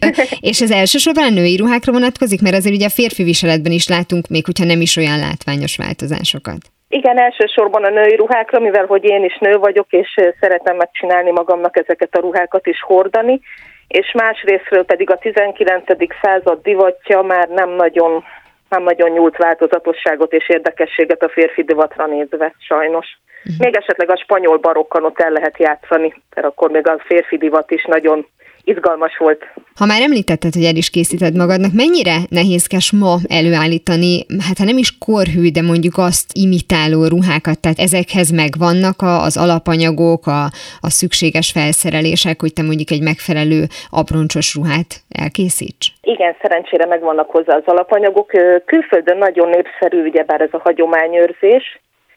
[0.50, 4.28] és ez elsősorban a női ruhákra vonatkozik, mert azért ugye a férfi viseletben is látunk,
[4.28, 6.60] még hogyha nem is olyan látványos változásokat.
[6.88, 11.76] Igen, elsősorban a női ruhákra, mivel hogy én is nő vagyok, és szeretem megcsinálni magamnak
[11.76, 13.40] ezeket a ruhákat is hordani,
[13.88, 15.84] és másrésztről pedig a 19.
[16.22, 18.24] század divatja már nem nagyon,
[18.68, 23.06] nem nagyon nyújt változatosságot és érdekességet a férfi divatra nézve, sajnos.
[23.44, 23.64] Uh-huh.
[23.64, 27.70] Még esetleg a spanyol barokkal ott el lehet játszani, mert akkor még a férfi divat
[27.70, 28.26] is nagyon
[28.68, 29.42] izgalmas volt.
[29.80, 34.12] Ha már említetted, hogy el is készíted magadnak, mennyire nehézkes ma előállítani,
[34.46, 40.26] hát ha nem is korhű, de mondjuk azt imitáló ruhákat, tehát ezekhez megvannak az alapanyagok,
[40.26, 40.42] a,
[40.88, 43.60] a szükséges felszerelések, hogy te mondjuk egy megfelelő
[44.00, 44.90] abroncsos ruhát
[45.22, 45.86] elkészíts?
[46.14, 48.30] Igen, szerencsére megvannak hozzá az alapanyagok.
[48.64, 51.64] Külföldön nagyon népszerű ugyebár ez a hagyományőrzés,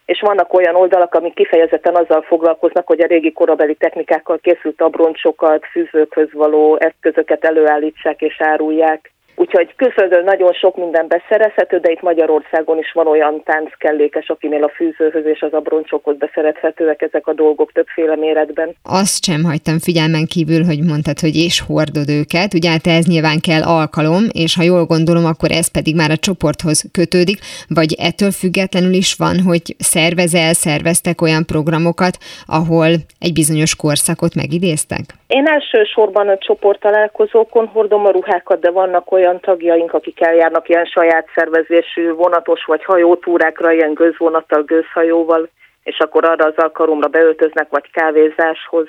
[0.05, 5.65] és vannak olyan oldalak, amik kifejezetten azzal foglalkoznak, hogy a régi korabeli technikákkal készült abroncsokat,
[5.65, 9.11] fűzőkhöz való eszközöket előállítsák és árulják.
[9.41, 14.69] Úgyhogy külföldön nagyon sok minden beszerezhető, de itt Magyarországon is van olyan tánckellékes, akinél a
[14.69, 18.75] fűzőhöz és az abroncsokhoz beszerezhetőek ezek a dolgok többféle méretben.
[18.84, 22.54] Azt sem hagytam figyelmen kívül, hogy mondtad, hogy és hordod őket.
[22.54, 26.23] Ugye hát ez nyilván kell alkalom, és ha jól gondolom, akkor ez pedig már a
[26.27, 33.75] csoporthoz kötődik, vagy ettől függetlenül is van, hogy szervezel, szerveztek olyan programokat, ahol egy bizonyos
[33.75, 35.04] korszakot megidéztek?
[35.27, 40.86] Én elsősorban a csoport találkozókon hordom a ruhákat, de vannak olyan tagjaink, akik eljárnak ilyen
[40.86, 45.50] saját szervezésű vonatos vagy hajótúrákra, ilyen gőzvonattal, gőzhajóval,
[45.84, 48.88] és akkor arra az alkalomra beöltöznek, vagy kávézáshoz.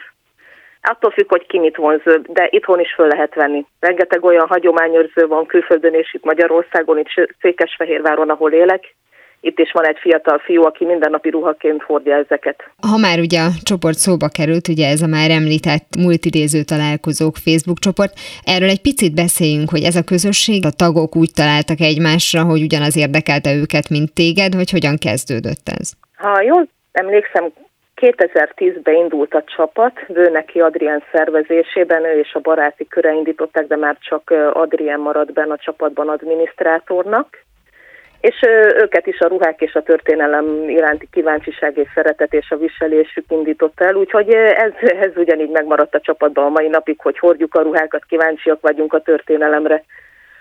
[0.82, 3.66] Attól függ, hogy ki mit vonz, de itthon is föl lehet venni.
[3.80, 8.94] Rengeteg olyan hagyományőrző van külföldön és itt Magyarországon, itt Székesfehérváron, ahol élek,
[9.44, 12.56] itt is van egy fiatal fiú, aki mindennapi ruhaként hordja ezeket.
[12.90, 17.78] Ha már ugye a csoport szóba került, ugye ez a már említett multidéző találkozók Facebook
[17.78, 18.12] csoport,
[18.44, 22.96] erről egy picit beszéljünk, hogy ez a közösség, a tagok úgy találtak egymásra, hogy ugyanaz
[22.96, 25.86] érdekelte őket, mint téged, vagy hogyan kezdődött ez?
[26.16, 27.44] Ha jól emlékszem,
[27.96, 33.96] 2010-ben indult a csapat, Vőneki Adrien szervezésében, ő és a baráti köre indították, de már
[34.00, 37.44] csak Adrien maradt benne a csapatban adminisztrátornak
[38.22, 38.40] és
[38.74, 43.80] őket is a ruhák és a történelem iránti kíváncsiság és szeretet és a viselésük indított
[43.80, 48.04] el, úgyhogy ez, ez ugyanígy megmaradt a csapatban a mai napig, hogy hordjuk a ruhákat,
[48.04, 49.84] kíváncsiak vagyunk a történelemre,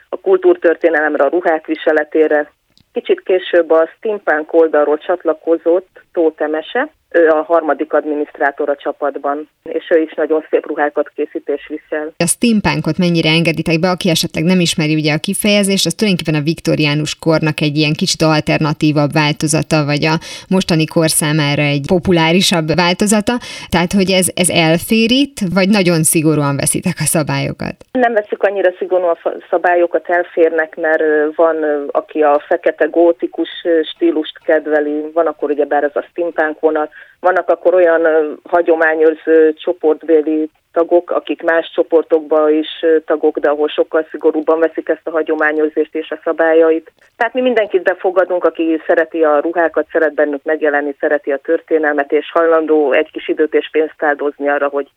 [0.10, 2.52] a kultúrtörténelemre, a ruhák viseletére.
[2.94, 9.86] Kicsit később a steampunk oldalról csatlakozott Tóth Emese, ő a harmadik adminisztrátor a csapatban, és
[9.90, 12.14] ő is nagyon szép ruhákat készít és visel.
[12.18, 16.44] A steampunkot mennyire engeditek be, aki esetleg nem ismeri ugye a kifejezést, az tulajdonképpen a
[16.44, 20.16] viktoriánus kornak egy ilyen kicsit alternatívabb változata, vagy a
[20.50, 23.34] mostani kor számára egy populárisabb változata.
[23.70, 27.76] Tehát, hogy ez, ez elférít, vagy nagyon szigorúan veszitek a szabályokat?
[27.92, 31.04] Nem veszük annyira szigorúan a szabályokat, elférnek, mert
[31.36, 31.56] van,
[31.92, 33.50] aki a fekete gótikus
[33.94, 36.90] stílust kedveli, van akkor ugye bár ez a steampunk vonal,
[37.20, 38.02] vannak akkor olyan
[38.44, 45.12] hagyományőrző csoportbéli tagok, akik más csoportokban is tagok, de ahol sokkal szigorúbban veszik ezt a
[45.12, 46.92] hagyományőrzést és a szabályait.
[47.18, 52.32] Tehát mi mindenkit befogadunk, aki szereti a ruhákat, szeret bennük megjelenni, szereti a történelmet, és
[52.32, 54.88] hajlandó egy kis időt és pénzt áldozni arra, hogy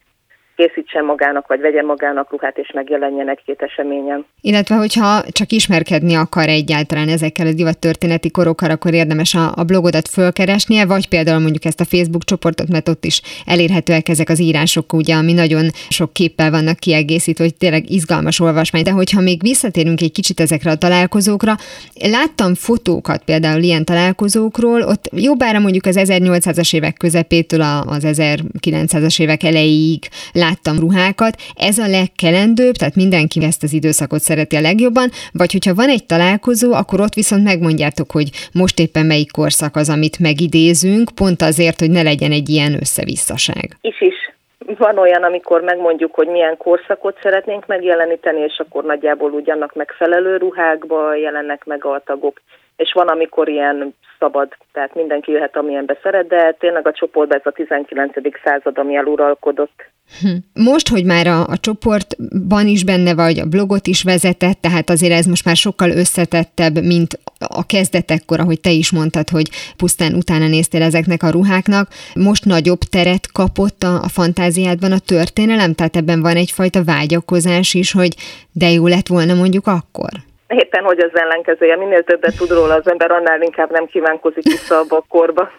[0.57, 4.27] készítsen magának, vagy vegyen magának ruhát, és megjelenjen egy-két eseményen.
[4.41, 10.09] Illetve, hogyha csak ismerkedni akar egyáltalán ezekkel a divattörténeti korokkal, akkor érdemes a, a blogodat
[10.09, 14.93] fölkeresnie, vagy például mondjuk ezt a Facebook csoportot, mert ott is elérhetőek ezek az írások,
[14.93, 18.83] ugye, ami nagyon sok képpel vannak kiegészítve, hogy tényleg izgalmas olvasmány.
[18.83, 21.55] De hogyha még visszatérünk egy kicsit ezekre a találkozókra,
[21.95, 29.43] láttam fotókat például ilyen találkozókról, ott jobbára mondjuk az 1800-as évek közepétől az 1900-as évek
[29.43, 30.09] elejéig
[30.45, 31.41] láttam ruhákat.
[31.55, 36.07] Ez a legkelendőbb, tehát mindenki ezt az időszakot szereti a legjobban, vagy hogyha van egy
[36.07, 41.81] találkozó, akkor ott viszont megmondjátok, hogy most éppen melyik korszak az, amit megidézünk, pont azért,
[41.81, 43.77] hogy ne legyen egy ilyen összevisszaság.
[43.81, 44.24] Is is.
[44.67, 50.37] Van olyan, amikor megmondjuk, hogy milyen korszakot szeretnénk megjeleníteni, és akkor nagyjából úgy annak megfelelő
[50.37, 52.41] ruhákba jelennek meg a tagok
[52.77, 57.47] és van, amikor ilyen szabad, tehát mindenki jöhet, amilyenbe szeret, de tényleg a csoportban ez
[57.47, 58.13] a 19.
[58.45, 59.85] század, ami eluralkodott.
[60.21, 60.63] Hm.
[60.63, 65.13] Most, hogy már a, a csoportban is benne vagy, a blogot is vezetett, tehát azért
[65.13, 70.47] ez most már sokkal összetettebb, mint a kezdetekkor, ahogy te is mondtad, hogy pusztán utána
[70.49, 71.89] néztél ezeknek a ruháknak.
[72.15, 77.93] Most nagyobb teret kapott a, a fantáziádban a történelem, tehát ebben van egyfajta vágyakozás is,
[77.93, 78.15] hogy
[78.53, 80.11] de jó lett volna mondjuk akkor?
[80.49, 81.77] Éppen, hogy az ellenkezője.
[81.77, 85.51] Minél többet tud róla az ember, annál inkább nem kívánkozik vissza a bakkorba.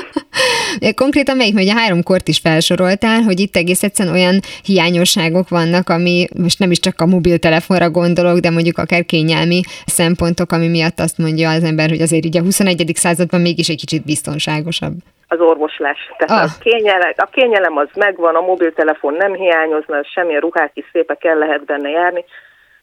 [1.02, 5.88] Konkrétan melyik, hogy a három kort is felsoroltál, hogy itt egész egyszerűen olyan hiányosságok vannak,
[5.88, 10.98] ami most nem is csak a mobiltelefonra gondolok, de mondjuk akár kényelmi szempontok, ami miatt
[11.00, 12.92] azt mondja az ember, hogy azért ugye a 21.
[12.94, 14.92] században mégis egy kicsit biztonságosabb
[15.28, 15.98] az orvoslás.
[16.16, 16.50] Tehát ah.
[16.50, 21.36] a, kényelem, a kényelem az megvan, a mobiltelefon nem hiányozna, semmilyen ruhák is szépek el
[21.36, 22.24] lehet benne járni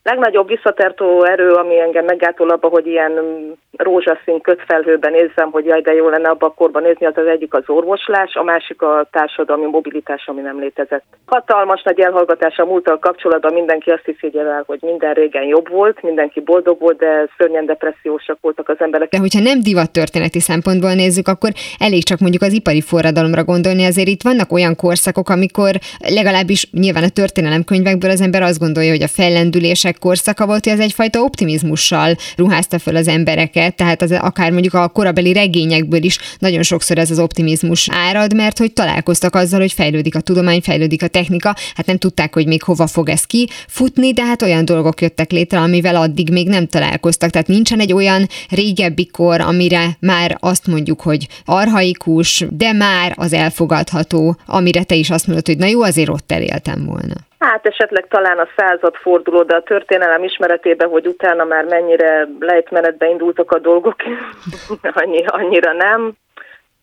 [0.03, 3.11] legnagyobb visszatartó erő, ami engem meggátol abba, hogy ilyen
[3.77, 7.53] rózsaszín kötfelhőben nézzem, hogy jaj, de jó lenne abba a korban nézni, az az egyik
[7.53, 11.03] az orvoslás, a másik a társadalmi mobilitás, ami nem létezett.
[11.25, 16.01] Hatalmas nagy elhallgatás a múltal kapcsolatban, mindenki azt hiszi el, hogy minden régen jobb volt,
[16.01, 19.09] mindenki boldog volt, de szörnyen depressziósak voltak az emberek.
[19.09, 23.85] De hogyha nem divat történeti szempontból nézzük, akkor elég csak mondjuk az ipari forradalomra gondolni,
[23.85, 25.71] azért itt vannak olyan korszakok, amikor
[26.09, 30.79] legalábbis nyilván a történelemkönyvekből az ember azt gondolja, hogy a fellendülések korszaka volt, hogy ez
[30.79, 36.63] egyfajta optimizmussal ruházta föl az embereket, tehát az, akár mondjuk a korabeli regényekből is nagyon
[36.63, 41.07] sokszor ez az optimizmus árad, mert hogy találkoztak azzal, hogy fejlődik a tudomány, fejlődik a
[41.07, 45.01] technika, hát nem tudták, hogy még hova fog ez ki futni, de hát olyan dolgok
[45.01, 47.29] jöttek létre, amivel addig még nem találkoztak.
[47.29, 53.33] Tehát nincsen egy olyan régebbi kor, amire már azt mondjuk, hogy arhaikus, de már az
[53.33, 57.27] elfogadható, amire te is azt mondod, hogy na jó, azért ott eléltem volna.
[57.39, 63.09] Hát esetleg talán a század forduló, de a történelem ismeretében, hogy utána már mennyire lejtmenetbe
[63.09, 63.95] indultak a dolgok,
[65.01, 66.13] annyi, annyira nem.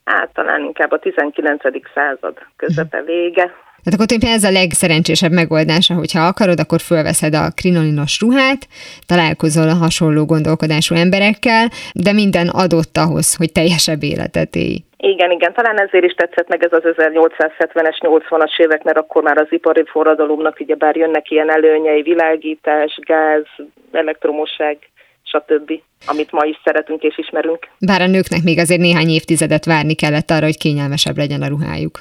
[0.04, 1.62] Hát talán inkább a 19.
[1.94, 3.54] század közepe vége.
[3.86, 8.68] Tehát akkor tulajdonképpen ez a legszerencsésebb megoldása, hogyha akarod, akkor fölveszed a krinolinos ruhát,
[9.06, 14.85] találkozol a hasonló gondolkodású emberekkel, de minden adott ahhoz, hogy teljesebb életet élj.
[14.98, 19.38] Igen, igen, talán ezért is tetszett meg ez az 1870-es, 80-as évek, mert akkor már
[19.38, 23.44] az ipari forradalomnak ugye bár jönnek ilyen előnyei, világítás, gáz,
[23.92, 24.78] elektromosság,
[25.22, 25.72] stb.,
[26.06, 27.68] amit ma is szeretünk és ismerünk.
[27.80, 31.98] Bár a nőknek még azért néhány évtizedet várni kellett arra, hogy kényelmesebb legyen a ruhájuk.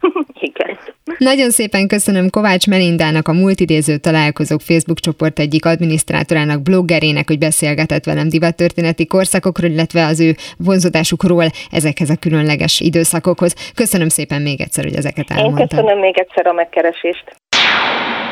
[0.48, 0.75] Igen.
[1.18, 8.04] Nagyon szépen köszönöm Kovács Melindának, a Multidéző Találkozók Facebook csoport egyik adminisztrátorának, bloggerének, hogy beszélgetett
[8.04, 13.72] velem divattörténeti korszakokról, illetve az ő vonzódásukról ezekhez a különleges időszakokhoz.
[13.74, 15.60] Köszönöm szépen még egyszer, hogy ezeket elmondtam.
[15.60, 17.24] Én köszönöm még egyszer a megkeresést.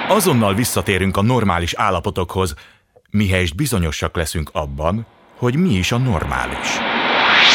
[0.08, 2.54] Azonnal visszatérünk a normális állapotokhoz,
[3.10, 5.06] mihelyest bizonyosak leszünk abban,
[5.38, 6.93] hogy mi is a normális.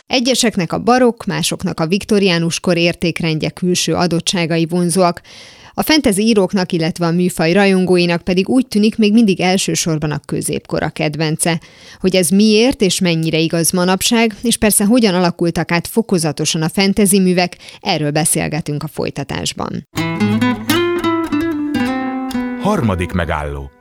[0.09, 5.21] Egyeseknek a barokk, másoknak a viktoriánus kor értékrendje külső adottságai vonzóak,
[5.73, 10.91] a fentezi íróknak, illetve a műfaj rajongóinak pedig úgy tűnik még mindig elsősorban a középkor
[10.91, 11.59] kedvence.
[11.99, 17.19] Hogy ez miért és mennyire igaz manapság, és persze hogyan alakultak át fokozatosan a fentezi
[17.19, 19.87] művek, erről beszélgetünk a folytatásban.
[22.61, 23.71] Harmadik megálló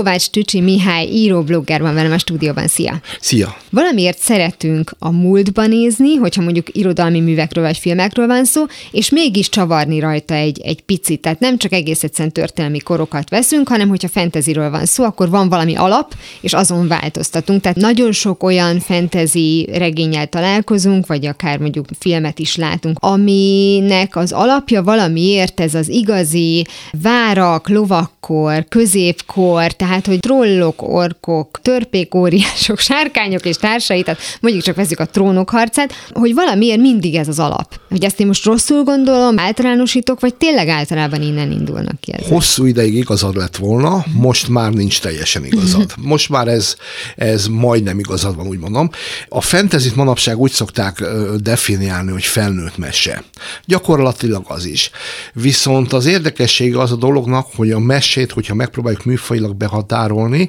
[0.00, 2.66] Kovács Tücsi Mihály író blogger van velem a stúdióban.
[2.66, 3.00] Szia!
[3.20, 3.56] Szia!
[3.70, 9.48] Valamiért szeretünk a múltba nézni, hogyha mondjuk irodalmi művekről vagy filmekről van szó, és mégis
[9.48, 11.20] csavarni rajta egy, egy picit.
[11.20, 15.48] Tehát nem csak egész egyszerűen történelmi korokat veszünk, hanem hogyha fenteziről van szó, akkor van
[15.48, 17.60] valami alap, és azon változtatunk.
[17.60, 24.32] Tehát nagyon sok olyan fentezi regényel találkozunk, vagy akár mondjuk filmet is látunk, aminek az
[24.32, 26.66] alapja valamiért ez az igazi
[27.02, 34.64] várak, lovakkor, középkor, tehát tehát, hogy trollok, orkok, törpék, óriások, sárkányok és társai, tehát mondjuk
[34.64, 37.80] csak veszük a trónok harcát, hogy valamiért mindig ez az alap.
[37.88, 42.32] Hogy ezt én most rosszul gondolom, általánosítok, vagy tényleg általában innen indulnak ki ezek?
[42.32, 45.92] Hosszú ideig igazad lett volna, most már nincs teljesen igazad.
[45.96, 46.76] Most már ez,
[47.16, 48.90] ez majdnem igazad van, úgy mondom.
[49.28, 51.04] A fentezit manapság úgy szokták
[51.36, 53.24] definiálni, hogy felnőtt mese.
[53.64, 54.90] Gyakorlatilag az is.
[55.32, 60.48] Viszont az érdekessége az a dolognak, hogy a mesét, hogyha megpróbáljuk műfajilag behatárolni,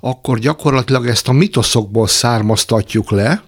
[0.00, 3.42] akkor gyakorlatilag ezt a mitoszokból származtatjuk le,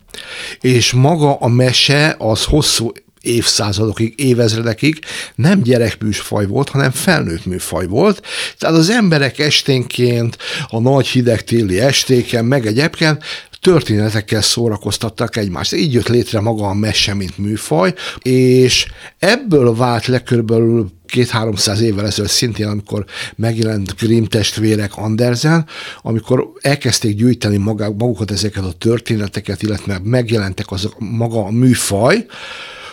[0.61, 4.99] és maga a mese az hosszú évszázadokig, évezredekig
[5.35, 8.23] nem gyerekműfaj volt, hanem felnőtt műfaj volt.
[8.59, 13.25] Tehát az emberek esténként, a nagy hideg téli estéken, meg egyébként
[13.63, 15.75] történetekkel szórakoztattak egymást.
[15.75, 18.87] Így jött létre maga a mese, mint műfaj, és
[19.19, 23.05] ebből vált le körülbelül két-háromszáz évvel ezelőtt szintén, amikor
[23.37, 25.67] megjelent Grimm testvérek Andersen,
[26.03, 32.27] amikor elkezdték gyűjteni magukat ezeket a történeteket, illetve megjelentek azok maga a műfaj,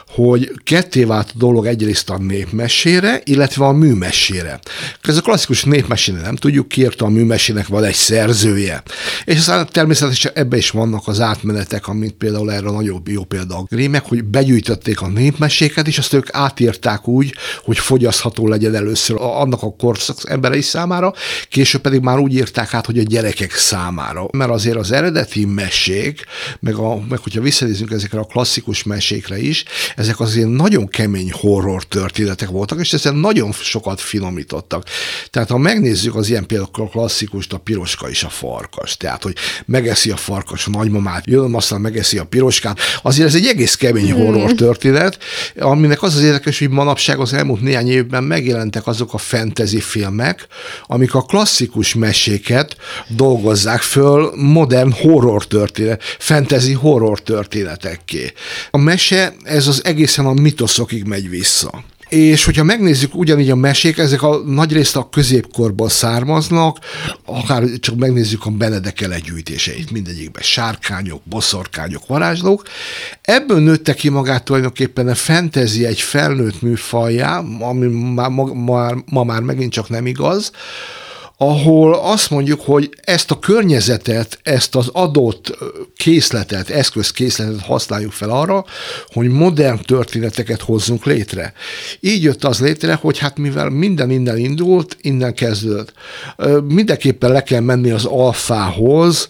[0.10, 4.60] hogy ketté vált a dolog egyrészt a népmesére, illetve a műmesére.
[5.02, 8.84] Ez a klasszikus népmesére nem tudjuk, ki a műmesének van egy szerzője.
[9.26, 13.58] És aztán természetesen ebbe is vannak az átmenetek, amit például erre a nagyobb jó példa
[13.58, 17.34] a Grémek, hogy begyűjtötték a népmeséket, és azt ők átírták úgy,
[17.64, 21.14] hogy fogyasztható legyen először annak a korszak emberei számára,
[21.50, 24.28] később pedig már úgy írták át, hogy a gyerekek számára.
[24.32, 26.26] Mert azért az eredeti mesék,
[26.60, 29.66] meg, a, meg hogyha visszanézünk ezekre a klasszikus mesékre is,
[30.00, 34.86] ezek az ilyen nagyon kemény horror történetek voltak, és ezen nagyon sokat finomítottak.
[35.30, 39.36] Tehát ha megnézzük az ilyen például klasszikust, a piroska és a farkas, tehát hogy
[39.66, 44.12] megeszi a farkas a nagymamát, jön, aztán megeszi a piroskát, azért ez egy egész kemény
[44.12, 45.18] horror történet,
[45.60, 50.48] aminek az az érdekes, hogy manapság az elmúlt néhány évben megjelentek azok a fantasy filmek,
[50.86, 52.76] amik a klasszikus meséket
[53.08, 58.34] dolgozzák föl modern horror történet, fantasy horror történetekké.
[58.72, 61.84] A mese, ez az egészen a mitoszokig megy vissza.
[62.10, 66.78] És hogyha megnézzük ugyanígy a mesék, ezek a nagy részt a középkorból származnak,
[67.26, 72.64] akár csak megnézzük a Benedek elegyűjtéseit, mindegyikben sárkányok, boszorkányok, varázslók.
[73.22, 79.24] Ebből nőtte ki magát tulajdonképpen a fantasy egy felnőtt műfajjá, ami már, ma, ma, ma
[79.24, 80.52] már megint csak nem igaz,
[81.42, 85.58] ahol azt mondjuk, hogy ezt a környezetet, ezt az adott
[85.96, 88.66] készletet, eszközkészletet használjuk fel arra,
[89.08, 91.54] hogy modern történeteket hozzunk létre.
[92.00, 95.94] Így jött az létre, hogy hát mivel minden innen indult, innen kezdődött.
[96.68, 99.30] Mindenképpen le kell menni az alfához,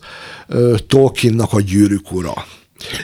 [0.88, 2.46] Tolkiennak a gyűrűk ura.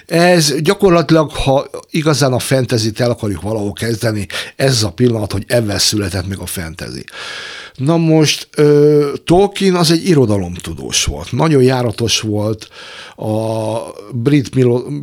[0.06, 5.80] Ez gyakorlatilag, ha igazán a fentezit el akarjuk valahol kezdeni, ez a pillanat, hogy ebben
[5.80, 7.04] született meg a fentezi.
[7.76, 11.32] Na most uh, Tolkien az egy irodalomtudós volt.
[11.32, 12.68] Nagyon járatos volt
[13.16, 13.78] a
[14.12, 14.50] brit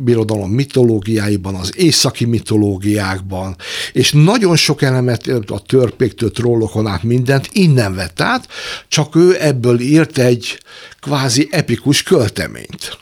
[0.03, 3.55] birodalom mitológiáiban, az északi mitológiákban,
[3.91, 8.47] és nagyon sok elemet a törpéktől, trollokon át mindent innen vett át,
[8.87, 10.59] csak ő ebből írt egy
[11.01, 12.97] kvázi epikus költeményt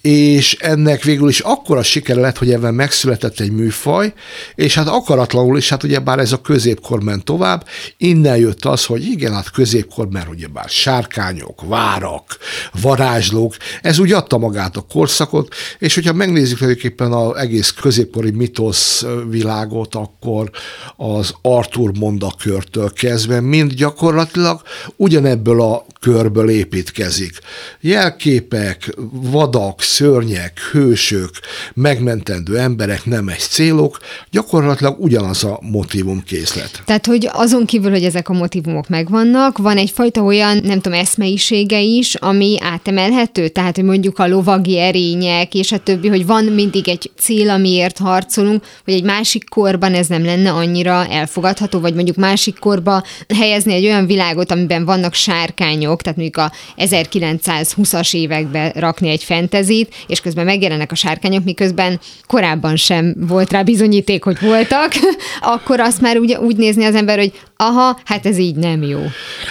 [0.00, 4.12] és ennek végül is akkora siker lett, hogy ebben megszületett egy műfaj,
[4.54, 8.84] és hát akaratlanul is, hát ugye bár ez a középkor ment tovább, innen jött az,
[8.84, 12.38] hogy igen, hát középkor, mert ugye bár sárkányok, várak,
[12.80, 19.04] varázslók, ez úgy adta magát a korszakot, és hogyha megnézzük tulajdonképpen az egész középkori mitosz
[19.28, 20.50] világot, akkor
[20.96, 24.62] az Arthur mondakörtől kezdve mind gyakorlatilag
[24.96, 27.38] ugyanebből a körből építkezik.
[27.80, 31.30] Jelképek, vadak, szörnyek, hősök,
[31.74, 33.98] megmentendő emberek, nemes célok,
[34.30, 36.82] gyakorlatilag ugyanaz a motivum készlet.
[36.84, 41.80] Tehát, hogy azon kívül, hogy ezek a motivumok megvannak, van egyfajta olyan, nem tudom, eszmeisége
[41.80, 46.88] is, ami átemelhető, tehát, hogy mondjuk a lovagi erények és a többi, hogy van mindig
[46.88, 52.16] egy cél, amiért harcolunk, hogy egy másik korban ez nem lenne annyira elfogadható, vagy mondjuk
[52.16, 53.02] másik korba
[53.38, 59.79] helyezni egy olyan világot, amiben vannak sárkányok, tehát mondjuk a 1920-as években rakni egy fentezi,
[59.80, 64.92] rövid, és közben megjelennek a sárkányok, miközben korábban sem volt rá bizonyíték, hogy voltak,
[65.54, 69.00] akkor azt már úgy, úgy nézni az ember, hogy aha, hát ez így nem jó.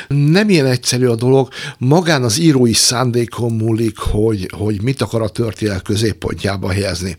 [0.07, 1.47] Nem ilyen egyszerű a dolog.
[1.77, 7.15] Magán az írói szándékon múlik, hogy, hogy mit akar a történet középpontjába helyezni.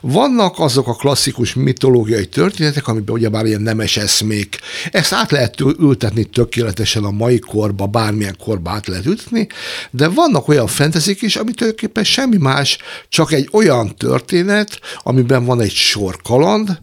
[0.00, 4.58] Vannak azok a klasszikus mitológiai történetek, amiben ugyebár ilyen nemes eszmék.
[4.90, 9.46] Ezt át lehet ültetni tökéletesen a mai korba, bármilyen korba át lehet ültetni,
[9.90, 12.51] de vannak olyan fentezik is, amit tulajdonképpen semmi más,
[13.08, 16.80] csak egy olyan történet, amiben van egy sor kaland,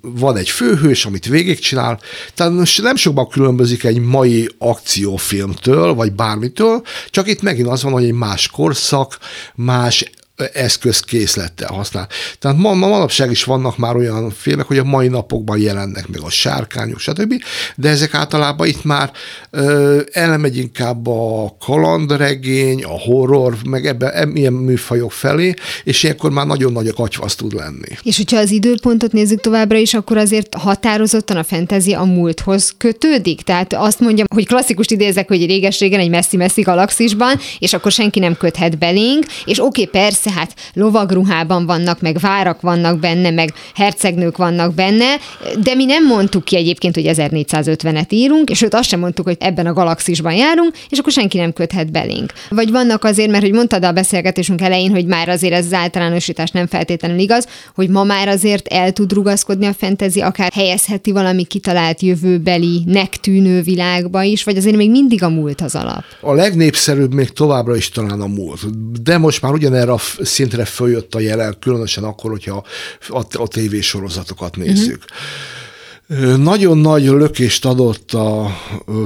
[0.00, 2.00] van egy főhős, amit végigcsinál,
[2.34, 7.92] tehát most nem sokban különbözik egy mai akciófilmtől, vagy bármitől, csak itt megint az van,
[7.92, 9.18] hogy egy más korszak,
[9.54, 10.10] más
[10.52, 12.08] eszközkészlettel használ.
[12.38, 16.20] Tehát ma, ma manapság is vannak már olyan filmek, hogy a mai napokban jelennek meg
[16.20, 17.34] a sárkányok, stb.,
[17.76, 19.12] de ezek általában itt már
[19.50, 26.46] ö, elmegy inkább a kalandregény, a horror, meg ebben ilyen műfajok felé, és ilyenkor már
[26.46, 27.96] nagyon nagy a katyvasz tud lenni.
[28.02, 33.42] És hogyha az időpontot nézzük továbbra is, akkor azért határozottan a fentezi a múlthoz kötődik?
[33.42, 38.36] Tehát azt mondjam, hogy klasszikust idézek, hogy réges-régen egy messzi-messzi galaxisban, és akkor senki nem
[38.36, 43.52] köthet belénk, és oké, okay, persze, persze, hát lovagruhában vannak, meg várak vannak benne, meg
[43.74, 45.16] hercegnők vannak benne,
[45.62, 49.36] de mi nem mondtuk ki egyébként, hogy 1450-et írunk, és őt azt sem mondtuk, hogy
[49.40, 52.32] ebben a galaxisban járunk, és akkor senki nem köthet belénk.
[52.48, 56.50] Vagy vannak azért, mert hogy mondtad a beszélgetésünk elején, hogy már azért ez az általánosítás
[56.50, 61.44] nem feltétlenül igaz, hogy ma már azért el tud rugaszkodni a fentezi, akár helyezheti valami
[61.44, 62.84] kitalált jövőbeli,
[63.20, 66.02] tűnő világba is, vagy azért még mindig a múlt az alap?
[66.20, 68.60] A legnépszerűbb még továbbra is talán a múlt.
[69.02, 72.64] De most már ugyanerre a szintre följött a jelen, különösen akkor, hogyha
[73.08, 75.04] a, a tévésorozatokat nézzük.
[75.04, 76.36] Uh-huh.
[76.36, 78.56] Nagyon nagy lökést adott a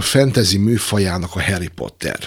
[0.01, 2.19] fantasy műfajának a Harry Potter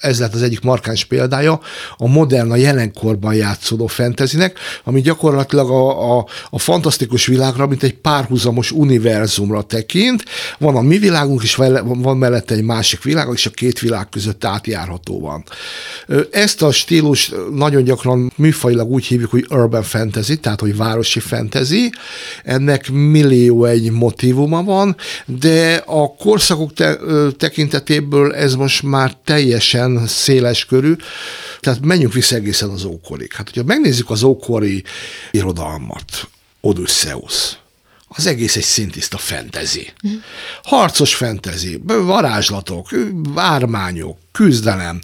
[0.00, 1.60] ez lett az egyik markáns példája
[1.96, 7.94] a modern, a jelenkorban játszódó fantasynek, ami gyakorlatilag a, a, a fantasztikus világra, mint egy
[7.94, 10.24] párhuzamos univerzumra tekint.
[10.58, 14.44] Van a mi világunk is, van mellette egy másik világ, és a két világ között
[14.44, 15.44] átjárható van.
[16.30, 21.90] Ezt a stílus nagyon gyakran műfajilag úgy hívjuk, hogy urban fantasy, tehát hogy városi fantasy.
[22.44, 26.98] Ennek millió egy motivuma van, de a korszakok te,
[27.36, 30.96] tekintetéből ez most már teljesen széles körű,
[31.60, 33.32] tehát menjünk vissza egészen az ókorig.
[33.32, 34.84] Hát, hogyha megnézzük az ókori
[35.30, 36.28] irodalmat,
[36.60, 37.58] Odysseus,
[38.08, 39.92] az egész egy szintiszta fentezi.
[40.62, 42.88] Harcos fentezi, varázslatok,
[43.34, 44.98] ármányok, küzdelem.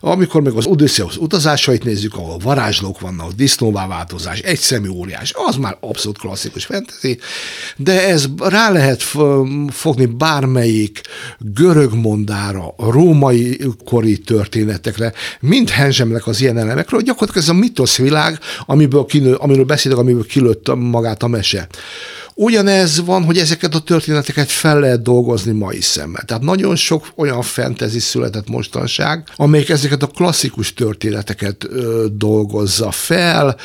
[0.00, 5.56] Amikor meg az Odysseus utazásait nézzük, ahol varázslók vannak, disznóvá változás, egy szemű óriás, az
[5.56, 7.18] már abszolút klasszikus fantasy,
[7.76, 9.02] de ez rá lehet
[9.68, 11.00] fogni bármelyik
[11.38, 18.38] görög mondára, római kori történetekre, mind henzsemlek az ilyen elemekről, gyakorlatilag ez a mitosz világ,
[18.66, 21.68] amiből, kinő, amiről beszélek, amiből kilőtt magát a mese.
[22.34, 26.22] Ugyanez van, hogy ezeket a történeteket fel lehet dolgozni mai szemmel.
[26.22, 33.56] Tehát nagyon sok olyan fantasy született mostanság, amelyik ezeket a klasszikus történeteket ö, dolgozza fel,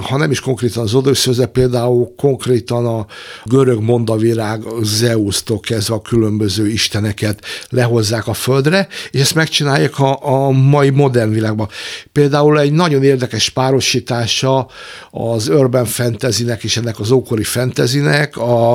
[0.00, 3.06] ha nem is konkrétan az Odysseus, de például konkrétan a
[3.44, 10.50] görög mondavirág Zeus-tól kezdve a különböző isteneket lehozzák a földre, és ezt megcsinálják a, a
[10.50, 11.68] mai modern világban.
[12.12, 14.68] Például egy nagyon érdekes párosítása
[15.10, 18.74] az urban fantasynek és ennek az ókori fantasynek a,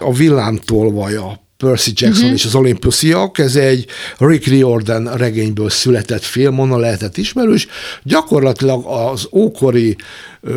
[0.00, 2.32] a villámtolvaja Percy Jackson uh-huh.
[2.32, 3.86] és az Olympusiak, ez egy
[4.18, 7.66] Rick Riordan regényből született film, onnan lehetett ismerős.
[8.02, 9.96] Gyakorlatilag az ókori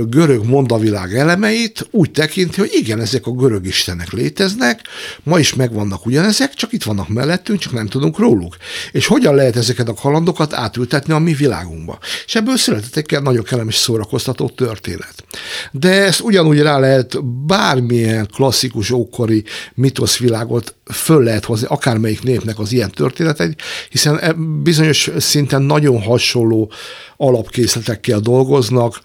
[0.10, 4.82] görög mondavilág elemeit úgy tekinti, hogy igen, ezek a görög istenek léteznek,
[5.24, 8.58] ma is megvannak ugyanezek, csak itt vannak mellettünk, csak nem tudunk róluk.
[8.92, 12.00] És hogyan lehet ezeket a kalandokat átültetni a mi világunkba?
[12.26, 15.24] És ebből született egy nagyon kellemes szórakoztató történet.
[15.72, 22.72] De ezt ugyanúgy rá lehet bármilyen klasszikus ókori mitoszvilágot föl lehet hozni akármelyik népnek az
[22.72, 24.34] ilyen történetet, hiszen e
[24.64, 26.72] bizonyos szinten nagyon hasonló
[27.18, 29.02] alapkészletekkel dolgoznak,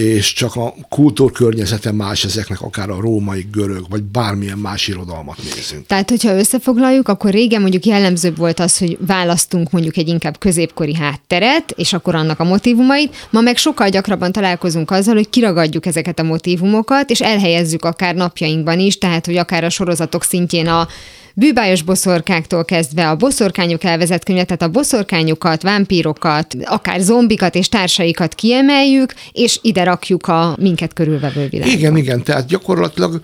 [0.00, 5.86] és csak a kultúrkörnyezete más ezeknek, akár a római, görög, vagy bármilyen más irodalmat nézünk.
[5.86, 10.94] Tehát, hogyha összefoglaljuk, akkor régen mondjuk jellemzőbb volt az, hogy választunk mondjuk egy inkább középkori
[10.94, 16.18] hátteret, és akkor annak a motivumait, ma meg sokkal gyakrabban találkozunk azzal, hogy kiragadjuk ezeket
[16.18, 20.88] a motivumokat, és elhelyezzük akár napjainkban is, tehát, hogy akár a sorozatok szintjén a
[21.34, 28.34] bűbájos boszorkáktól kezdve a boszorkányok elvezett könyvet, tehát a boszorkányokat, vámpírokat, akár zombikat és társaikat
[28.34, 31.74] kiemeljük, és ide rakjuk a minket körülvevő világot.
[31.74, 33.20] Igen, igen, tehát gyakorlatilag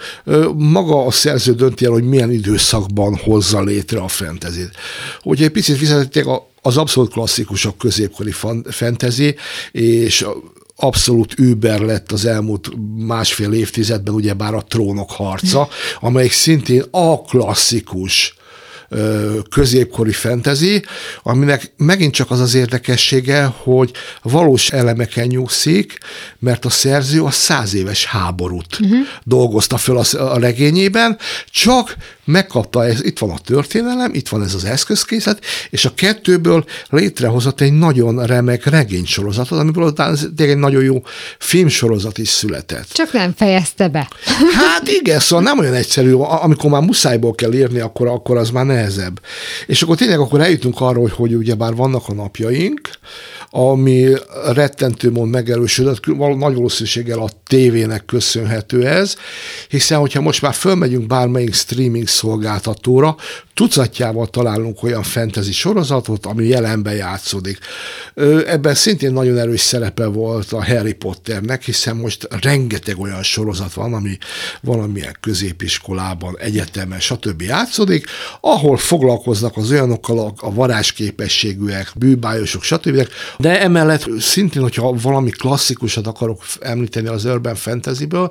[0.56, 4.70] maga a szerző dönti el, hogy milyen időszakban hozza létre a fentezit.
[5.20, 6.24] Hogyha egy picit visszatették
[6.62, 8.32] az abszolút klasszikusok középkori
[8.64, 9.34] fantasy,
[9.72, 10.26] és
[10.80, 15.68] abszolút über lett az elmúlt másfél évtizedben, ugyebár a trónok harca,
[16.00, 18.38] amelyik szintén a klasszikus
[19.50, 20.84] középkori fentezi,
[21.22, 23.90] aminek megint csak az az érdekessége, hogy
[24.22, 25.98] valós elemeken nyugszik,
[26.38, 28.98] mert a szerző a száz éves háborút uh-huh.
[29.24, 31.18] dolgozta föl a, regényében,
[31.50, 36.64] csak megkapta, ez, itt van a történelem, itt van ez az eszközkészlet, és a kettőből
[36.88, 41.02] létrehozott egy nagyon remek regénysorozatot, amiből aztán egy nagyon jó
[41.38, 42.92] filmsorozat is született.
[42.92, 44.08] Csak nem fejezte be.
[44.54, 48.66] Hát igen, szóval nem olyan egyszerű, amikor már muszájból kell írni, akkor, akkor az már
[48.80, 49.20] nehezebb.
[49.66, 52.90] És akkor tényleg akkor eljutunk arra, hogy, hogy ugyebár vannak a napjaink,
[53.50, 54.12] ami
[54.52, 59.16] rettentő mond megerősödött, nagy valószínűséggel a tévének köszönhető ez,
[59.68, 63.16] hiszen hogyha most már fölmegyünk bármelyik streaming szolgáltatóra,
[63.54, 67.58] tucatjával találunk olyan fantasy sorozatot, ami jelenben játszódik.
[68.46, 73.94] Ebben szintén nagyon erős szerepe volt a Harry Potternek, hiszen most rengeteg olyan sorozat van,
[73.94, 74.18] ami
[74.62, 77.42] valamilyen középiskolában, egyetemen, stb.
[77.42, 78.06] játszódik,
[78.40, 83.08] ahol foglalkoznak az olyanokkal a varázsképességűek, bűbájosok, stb.
[83.40, 88.30] De emellett szintén, hogyha valami klasszikusat akarok említeni az Urban Fantasy-ből,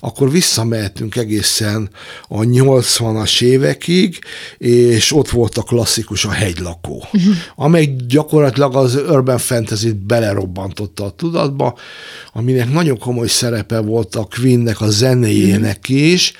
[0.00, 1.90] akkor visszamehetünk egészen
[2.28, 4.18] a 80-as évekig,
[4.58, 7.34] és ott volt a klasszikus a hegylakó, uh-huh.
[7.56, 11.78] amely gyakorlatilag az urban fantasy-t belerobbantotta a tudatba,
[12.32, 15.96] aminek nagyon komoly szerepe volt a Queennek a zenéjének uh-huh.
[15.96, 16.32] is,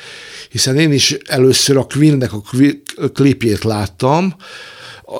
[0.51, 2.43] hiszen én is először a Queennek a
[3.13, 4.35] klipjét láttam,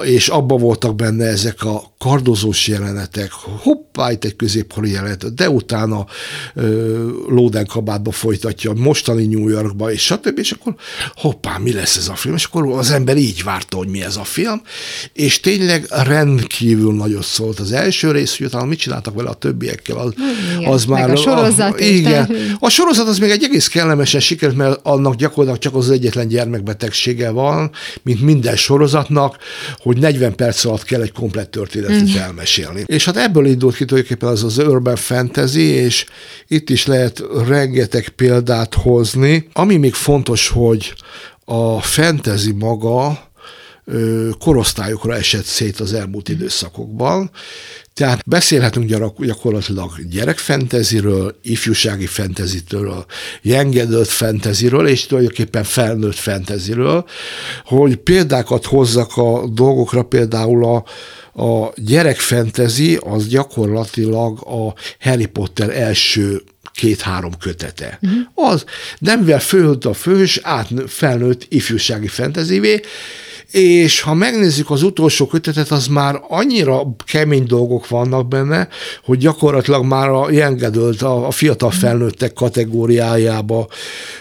[0.05, 6.07] és abban voltak benne ezek a kardozós jelenetek, hoppá, itt egy középkori jelenet, de utána
[7.29, 10.75] Lóden kabátba folytatja, mostani New Yorkba, és stb., és akkor
[11.15, 14.17] hoppá, mi lesz ez a film, és akkor az ember így várta, hogy mi ez
[14.17, 14.63] a film,
[15.13, 19.97] és tényleg rendkívül nagyot szólt az első rész, hogy utána mit csináltak vele a többiekkel,
[19.97, 20.13] az,
[20.59, 21.11] igen, az már...
[21.11, 25.59] a sorozat a, igen, a sorozat az még egy egész kellemesen sikerült, mert annak gyakorlatilag
[25.59, 27.71] csak az egyetlen gyermekbetegsége van,
[28.03, 29.37] mint minden sorozatnak,
[29.77, 32.17] hogy 40 perc alatt kell egy komplett történetet mm.
[32.17, 32.83] elmesélni.
[32.87, 36.05] És hát ebből indult ki tulajdonképpen az az urban fantasy, és
[36.47, 39.49] itt is lehet rengeteg példát hozni.
[39.53, 40.95] Ami még fontos, hogy
[41.45, 43.25] a fantasy maga
[44.39, 47.31] korosztályokra esett szét az elmúlt időszakokban.
[47.97, 53.07] Tehát beszélhetünk gyakorlatilag gyerekfenteziről, ifjúsági fentezitől,
[53.45, 57.05] adult fenteziről, és tulajdonképpen felnőtt fenteziről,
[57.65, 60.85] hogy példákat hozzak a dolgokra, például a,
[61.43, 66.43] a gyerekfentezi az gyakorlatilag a Harry Potter első
[66.73, 67.99] két-három kötete.
[68.03, 68.51] Uh-huh.
[68.51, 68.65] Az,
[68.99, 72.81] de mivel fölött a fős, át felnőtt ifjúsági fentezivé,
[73.51, 78.69] és ha megnézzük az utolsó kötetet, az már annyira kemény dolgok vannak benne,
[79.05, 83.67] hogy gyakorlatilag már a jengedölt, a, a fiatal felnőttek kategóriájába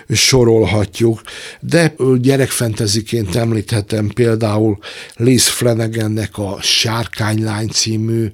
[0.09, 1.21] sorolhatjuk.
[1.59, 4.77] De gyerekfenteziként említhetem például
[5.15, 8.29] Liz Flanagannek a Sárkánylány című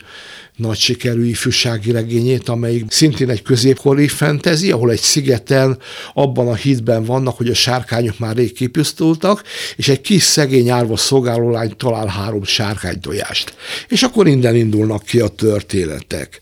[0.61, 5.77] nagy sikerű ifjúsági regényét, amelyik szintén egy középkori fentezi, ahol egy szigeten
[6.13, 9.43] abban a hitben vannak, hogy a sárkányok már rég kipusztultak,
[9.75, 13.53] és egy kis szegény árva szolgálólány talál három sárkánytojást.
[13.87, 16.41] És akkor innen indulnak ki a történetek.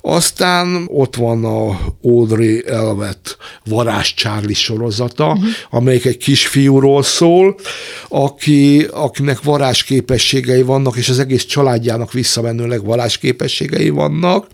[0.00, 5.44] Aztán ott van a Audrey Elvet varázs Charlie sorozata, uh-huh.
[5.70, 7.56] amelyik egy kisfiúról szól,
[8.08, 14.46] aki, akinek varázsképességei vannak, és az egész családjának visszamenőleg varázsképességei képességei vannak,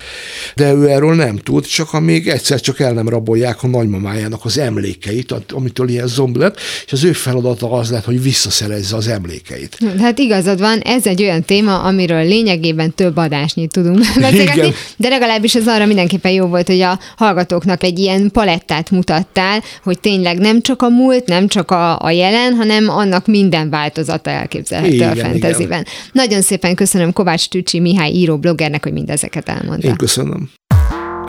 [0.54, 4.58] de ő erről nem tud, csak amíg egyszer csak el nem rabolják a nagymamájának az
[4.58, 9.78] emlékeit, amitől ilyen zombi lett, és az ő feladata az lett, hogy visszaszerezze az emlékeit.
[9.98, 15.54] Hát igazad van, ez egy olyan téma, amiről lényegében több adásnyit tudunk beszélgetni, de legalábbis
[15.54, 20.60] ez arra mindenképpen jó volt, hogy a hallgatóknak egy ilyen palettát mutattál, hogy tényleg nem
[20.60, 25.14] csak a múlt, nem csak a, a jelen, hanem annak minden változata elképzelhető igen, a
[25.14, 25.86] fantasyben.
[26.12, 29.88] Nagyon szépen köszönöm Kovács Tücsi Mihály író bloggernek, hogy mindezeket elmondta.
[29.88, 30.50] Én köszönöm.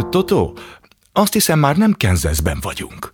[0.09, 0.57] Totó,
[1.11, 3.13] azt hiszem már nem Kenzeszben vagyunk.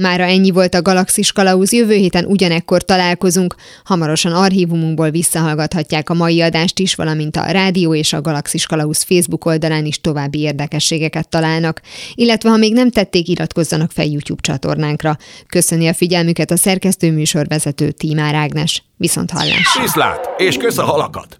[0.00, 3.54] Mára ennyi volt a Galaxis Kalauz, jövő héten ugyanekkor találkozunk.
[3.84, 9.44] Hamarosan archívumunkból visszahallgathatják a mai adást is, valamint a rádió és a Galaxis Kalauz Facebook
[9.44, 11.80] oldalán is további érdekességeket találnak.
[12.14, 15.16] Illetve ha még nem tették, iratkozzanak fel YouTube csatornánkra.
[15.46, 18.82] Köszöni a figyelmüket a szerkesztő műsorvezető Tímár Ágnes.
[18.96, 19.78] Viszont hallás!
[19.80, 21.39] Viszlát, és kösz a halakat!